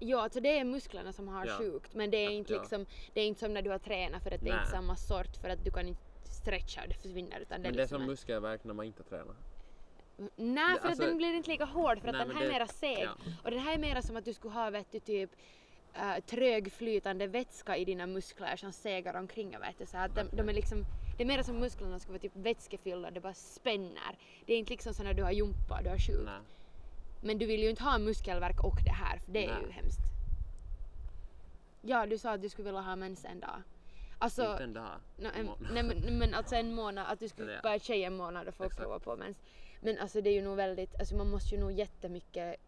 Ja, 0.00 0.20
alltså 0.22 0.40
det 0.40 0.58
är 0.58 0.64
musklerna 0.64 1.12
som 1.12 1.28
har 1.28 1.46
Ja. 1.46 1.58
sjukt 1.58 1.94
men 1.94 2.10
det 2.10 2.16
är 2.16 2.24
Ja, 2.24 2.30
inte 2.30 2.52
ja. 2.52 2.60
liksom, 2.60 2.86
det 3.14 3.20
är 3.20 3.26
inte 3.26 3.40
som 3.40 3.54
när 3.54 3.62
du 3.62 3.70
har 3.70 3.78
tränat 3.78 4.22
för 4.22 4.30
att 4.30 4.40
det 4.40 4.48
är 4.48 4.52
Nej. 4.54 4.58
inte 4.60 4.70
samma 4.70 4.96
sort 4.96 5.36
för 5.42 5.48
att 5.48 5.64
du 5.64 5.70
kan 5.70 5.88
inte 5.88 6.00
stretcha 6.24 6.82
och 6.82 6.88
det 6.88 6.94
försvinner 6.94 7.40
utan 7.40 7.62
det 7.62 7.68
är 7.68 7.70
Men 7.70 7.76
det 7.76 7.78
är 7.78 7.82
liksom 7.82 7.96
som 7.96 8.02
en- 8.02 8.08
muskelvärk 8.08 8.64
när 8.64 8.74
man 8.74 8.86
inte 8.86 9.02
tränar. 9.02 9.34
Nej 10.36 10.78
för 10.80 10.88
alltså- 10.88 11.02
att 11.02 11.08
den 11.08 11.16
blir 11.16 11.34
inte 11.34 11.50
lika 11.50 11.64
hård 11.64 12.00
för 12.00 12.08
att 12.08 12.12
Nej, 12.14 12.18
den 12.18 12.28
men 12.28 12.36
här 12.36 12.42
är 12.44 12.46
det- 12.48 12.52
mera 12.52 12.66
seg 12.66 12.98
ja. 13.04 13.10
och 13.44 13.50
den 13.50 13.60
här 13.60 13.74
är 13.74 13.78
mera 13.78 14.02
som 14.02 14.16
att 14.16 14.24
du 14.24 14.32
skulle 14.32 14.54
ha 14.54 14.70
vet 14.70 14.92
du 14.92 15.00
typ 15.00 15.30
uh, 15.98 16.20
trögflytande 16.26 17.26
vätska 17.26 17.76
i 17.76 17.84
dina 17.84 18.06
muskler 18.06 18.56
som 18.56 18.72
segar 18.72 19.14
omkring 19.14 19.56
och 19.56 19.62
vet 19.62 19.78
du, 19.78 19.86
så 19.86 19.96
att 19.98 20.14
de, 20.14 20.28
de 20.32 20.48
är 20.48 20.52
liksom 20.52 20.84
det 21.16 21.22
är 21.24 21.26
mer 21.26 21.42
som 21.42 21.56
musklerna 21.58 21.98
ska 21.98 22.12
vara 22.12 22.20
typ 22.20 22.36
vätskefyllda, 22.36 23.10
det 23.10 23.20
bara 23.20 23.34
spänner. 23.34 24.18
Det 24.46 24.54
är 24.54 24.58
inte 24.58 24.70
liksom 24.70 24.94
så 24.94 25.02
när 25.02 25.14
du 25.14 25.22
har 25.22 25.30
jumpa, 25.32 25.82
du 25.82 25.88
har 25.90 25.98
sjukt. 25.98 26.22
Nej. 26.24 26.40
Men 27.22 27.38
du 27.38 27.46
vill 27.46 27.62
ju 27.62 27.70
inte 27.70 27.82
ha 27.82 27.98
muskelvärk 27.98 28.64
och 28.64 28.76
det 28.84 28.90
här 28.90 29.18
för 29.18 29.32
det 29.32 29.44
är 29.44 29.54
Nej. 29.54 29.62
ju 29.66 29.70
hemskt. 29.70 30.00
Ja, 31.82 32.06
du 32.06 32.18
sa 32.18 32.32
att 32.32 32.42
du 32.42 32.48
skulle 32.48 32.64
vilja 32.68 32.80
ha 32.80 32.96
mens 32.96 33.24
en 33.24 33.40
dag. 33.40 33.62
Alltså, 34.18 34.50
Inte 34.52 34.64
en 34.64 34.72
dag. 34.72 34.90
no, 35.16 35.28
en, 35.38 35.50
nej, 35.72 35.82
men, 35.82 36.18
men 36.18 36.34
alltså 36.34 36.54
en 36.54 36.74
månad, 36.74 37.06
att 37.08 37.20
du 37.20 37.28
skulle 37.28 37.52
Ja. 37.52 37.60
bara 37.62 37.78
tjej 37.78 38.04
en 38.04 38.16
månad 38.16 38.48
och 38.48 38.54
få 38.54 38.68
prova 38.68 38.98
på 38.98 39.16
mens. 39.16 39.36
Men 39.80 39.98
alltså 39.98 40.20
det 40.20 40.30
är 40.30 40.34
ju 40.34 40.42
nog 40.42 40.56
väldigt, 40.56 40.98
alltså 41.00 41.16
man 41.16 41.30
måste 41.30 41.54
ju 41.54 41.60
nog 41.60 41.72
jättemycket 41.72 42.54
eh, 42.54 42.60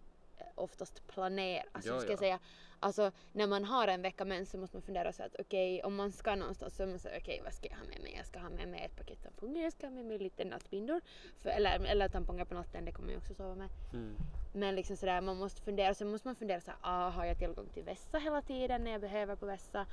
oftast 0.54 1.06
planera. 1.06 1.64
Alltså 1.72 1.92
Ja, 1.92 2.00
ska 2.00 2.10
ja. 2.10 2.16
säga, 2.16 2.38
alltså 2.80 3.12
när 3.32 3.46
man 3.46 3.64
har 3.64 3.88
en 3.88 4.02
vecka 4.02 4.24
mens 4.24 4.50
så 4.50 4.58
måste 4.58 4.76
man 4.76 4.82
fundera 4.82 5.12
så 5.12 5.22
att 5.22 5.36
okej 5.38 5.82
om 5.82 5.94
man 5.94 6.12
ska 6.12 6.34
någonstans 6.34 6.76
så 6.76 6.82
måste 6.82 6.90
man 6.90 6.98
säga 6.98 7.18
okej 7.18 7.40
vad 7.44 7.54
ska 7.54 7.68
jag 7.68 7.76
ha 7.76 7.84
med 7.84 8.00
mig? 8.02 8.14
Jag 8.16 8.26
ska 8.26 8.38
ha 8.38 8.50
med 8.50 8.68
mig 8.68 8.84
ett 8.84 8.96
paket 8.96 9.22
tamponger, 9.22 9.62
jag 9.62 9.72
ska 9.72 9.86
ha 9.86 9.94
med 9.94 10.04
mig 10.06 10.18
lite 10.18 10.44
nattbindor. 10.44 11.00
För, 11.42 11.50
eller, 11.50 11.84
eller 11.84 12.08
tamponger 12.08 12.44
på 12.44 12.54
natten, 12.54 12.84
det 12.84 12.92
kommer 12.92 13.12
jag 13.12 13.18
också 13.18 13.34
sova 13.34 13.54
med. 13.54 13.68
Mm. 13.92 14.16
Men 14.52 14.74
liksom 14.74 14.96
sådär, 14.96 15.20
man 15.20 15.36
måste 15.36 15.62
fundera, 15.62 15.94
så 15.94 16.04
måste 16.04 16.28
man 16.28 16.36
fundera 16.36 16.60
såhär, 16.60 16.78
ah, 16.82 17.10
har 17.10 17.24
jag 17.24 17.38
tillgång 17.38 17.68
till 17.74 17.82
vässa 17.84 18.18
hela 18.18 18.42
tiden 18.42 18.84
när 18.84 18.90
jag 18.90 19.00
behöver 19.00 19.36
på 19.36 19.46
vässa? 19.46 19.86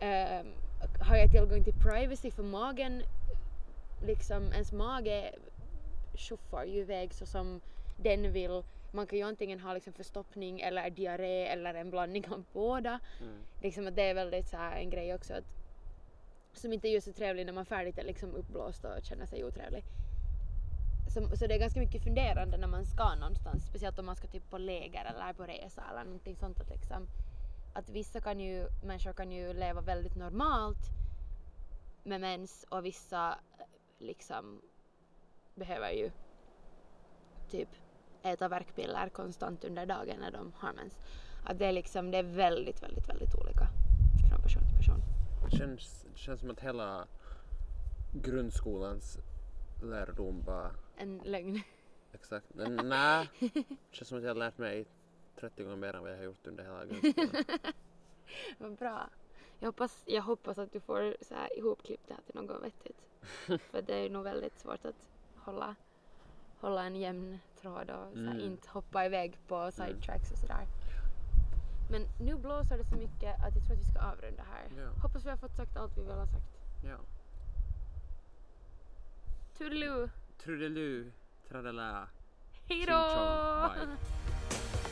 Ehm, 0.00 0.46
har 1.00 1.16
jag 1.16 1.30
tillgång 1.30 1.64
till 1.64 1.74
privacy 1.82 2.30
för 2.30 2.42
magen? 2.42 3.02
Liksom 4.06 4.52
ens 4.52 4.72
mage 4.72 5.34
tjoffar 6.14 6.64
ju 6.64 6.80
iväg 6.80 7.14
så 7.14 7.26
som 7.26 7.60
den 7.96 8.32
vill. 8.32 8.62
Man 8.96 9.06
kan 9.06 9.18
ju 9.18 9.24
antingen 9.24 9.60
ha 9.60 9.74
liksom 9.74 9.92
förstoppning 9.92 10.60
eller 10.60 10.90
diarré 10.90 11.46
eller 11.46 11.74
en 11.74 11.90
blandning 11.90 12.28
av 12.28 12.44
båda. 12.52 13.00
Mm. 13.20 13.42
Liksom 13.62 13.86
att 13.86 13.96
det 13.96 14.02
är 14.02 14.14
väldigt 14.14 14.48
så 14.48 14.56
här 14.56 14.76
en 14.76 14.90
grej 14.90 15.14
också 15.14 15.34
att 15.34 15.44
som 16.52 16.72
inte 16.72 16.88
är 16.88 17.00
så 17.00 17.12
trevlig 17.12 17.46
när 17.46 17.52
man 17.52 17.66
färdigt 17.66 17.98
är 17.98 18.04
liksom 18.04 18.34
uppblåst 18.34 18.84
och 18.84 19.04
känner 19.04 19.26
sig 19.26 19.44
otrevlig. 19.44 19.84
Så, 21.14 21.36
så 21.36 21.46
det 21.46 21.54
är 21.54 21.58
ganska 21.58 21.80
mycket 21.80 22.04
funderande 22.04 22.56
när 22.56 22.68
man 22.68 22.86
ska 22.86 23.14
någonstans, 23.14 23.66
speciellt 23.66 23.98
om 23.98 24.06
man 24.06 24.16
ska 24.16 24.28
typ 24.28 24.50
på 24.50 24.58
läger 24.58 25.04
eller 25.04 25.32
på 25.32 25.42
resa 25.42 25.82
eller 25.90 26.04
någonting 26.04 26.36
sånt 26.36 26.60
att 26.60 26.70
liksom 26.70 27.08
att 27.74 27.90
vissa 27.90 28.20
kan 28.20 28.40
ju, 28.40 28.68
människor 28.82 29.12
kan 29.12 29.32
ju 29.32 29.52
leva 29.52 29.80
väldigt 29.80 30.16
normalt 30.16 30.90
med 32.02 32.20
mens 32.20 32.66
och 32.68 32.84
vissa 32.84 33.38
eh, 33.58 33.66
liksom 33.98 34.62
behöver 35.54 35.90
ju 35.90 36.10
typ 37.50 37.68
äta 38.22 38.48
värkpiller 38.48 39.08
konstant 39.08 39.64
under 39.64 39.86
dagen 39.86 40.16
när 40.20 40.30
de 40.30 40.52
har 40.56 40.72
mens. 40.72 40.98
Att 41.44 41.58
det 41.58 41.66
är 41.66 41.72
liksom, 41.72 42.10
det 42.10 42.18
är 42.18 42.22
väldigt, 42.22 42.82
väldigt, 42.82 43.08
väldigt 43.08 43.34
olika 43.34 43.68
från 44.30 44.42
person 44.42 44.62
till 44.62 44.76
person. 44.76 45.00
Det 45.50 45.56
känns, 45.56 46.06
det 46.12 46.18
känns 46.18 46.40
som 46.40 46.50
att 46.50 46.60
hela 46.60 47.06
grundskolans 48.12 49.18
lärdom 49.82 50.42
bara 50.42 50.70
En 50.96 51.18
lögn. 51.24 51.60
exakt. 52.12 52.46
Nej. 52.84 53.28
Det 53.40 53.64
känns 53.90 54.08
som 54.08 54.18
att 54.18 54.24
jag 54.24 54.30
har 54.30 54.38
lärt 54.38 54.58
mig 54.58 54.86
30 55.40 55.62
gånger 55.62 55.76
mer 55.76 55.94
än 55.94 56.02
vad 56.02 56.12
jag 56.12 56.16
har 56.16 56.24
gjort 56.24 56.46
under 56.46 56.64
hela 56.64 56.84
grundskolan. 56.86 57.44
Vad 58.58 58.76
bra. 58.76 59.10
Jag 59.58 59.68
hoppas, 59.68 60.02
jag 60.06 60.22
hoppas 60.22 60.58
att 60.58 60.72
du 60.72 60.80
får 60.80 61.16
så 61.20 61.34
här 61.34 61.58
ihopklippt 61.58 62.08
det 62.08 62.14
här 62.14 62.22
till 62.22 62.34
något 62.34 62.62
vettigt. 62.62 62.98
För 63.70 63.82
det 63.82 63.94
är 63.94 64.10
nog 64.10 64.24
väldigt 64.24 64.58
svårt 64.58 64.84
att 64.84 64.94
hålla, 65.36 65.74
hålla 66.60 66.84
en 66.84 66.96
jämn 66.96 67.38
tråd 67.66 67.90
och 67.90 68.12
Mm. 68.16 68.40
inte 68.40 68.68
hoppa 68.70 69.06
iväg 69.06 69.38
på 69.48 69.70
sidetracks 69.72 70.30
och 70.32 70.38
sådär. 70.38 70.66
Men 71.90 72.06
nu 72.20 72.34
blåser 72.36 72.78
det 72.78 72.84
så 72.84 72.96
mycket 72.96 73.34
att 73.44 73.54
jag 73.54 73.64
tror 73.64 73.72
att 73.76 73.80
vi 73.82 73.84
ska 73.90 74.00
avrunda 74.00 74.42
här. 74.42 74.82
Ja. 74.82 74.88
Hoppas 75.02 75.24
vi 75.26 75.30
har 75.30 75.36
fått 75.36 75.56
sagt 75.56 75.76
allt 75.76 75.98
vi 75.98 76.02
vill 76.02 76.12
ha 76.12 76.26
sagt. 76.26 76.58
Ja. 76.84 76.96
Toodaloo! 79.58 80.08
Trudeloo, 80.38 81.10
tradela. 81.48 82.08
Hej 82.68 82.78
Ching 82.78 82.86
chong, 82.86 83.70
bye. 83.74 83.96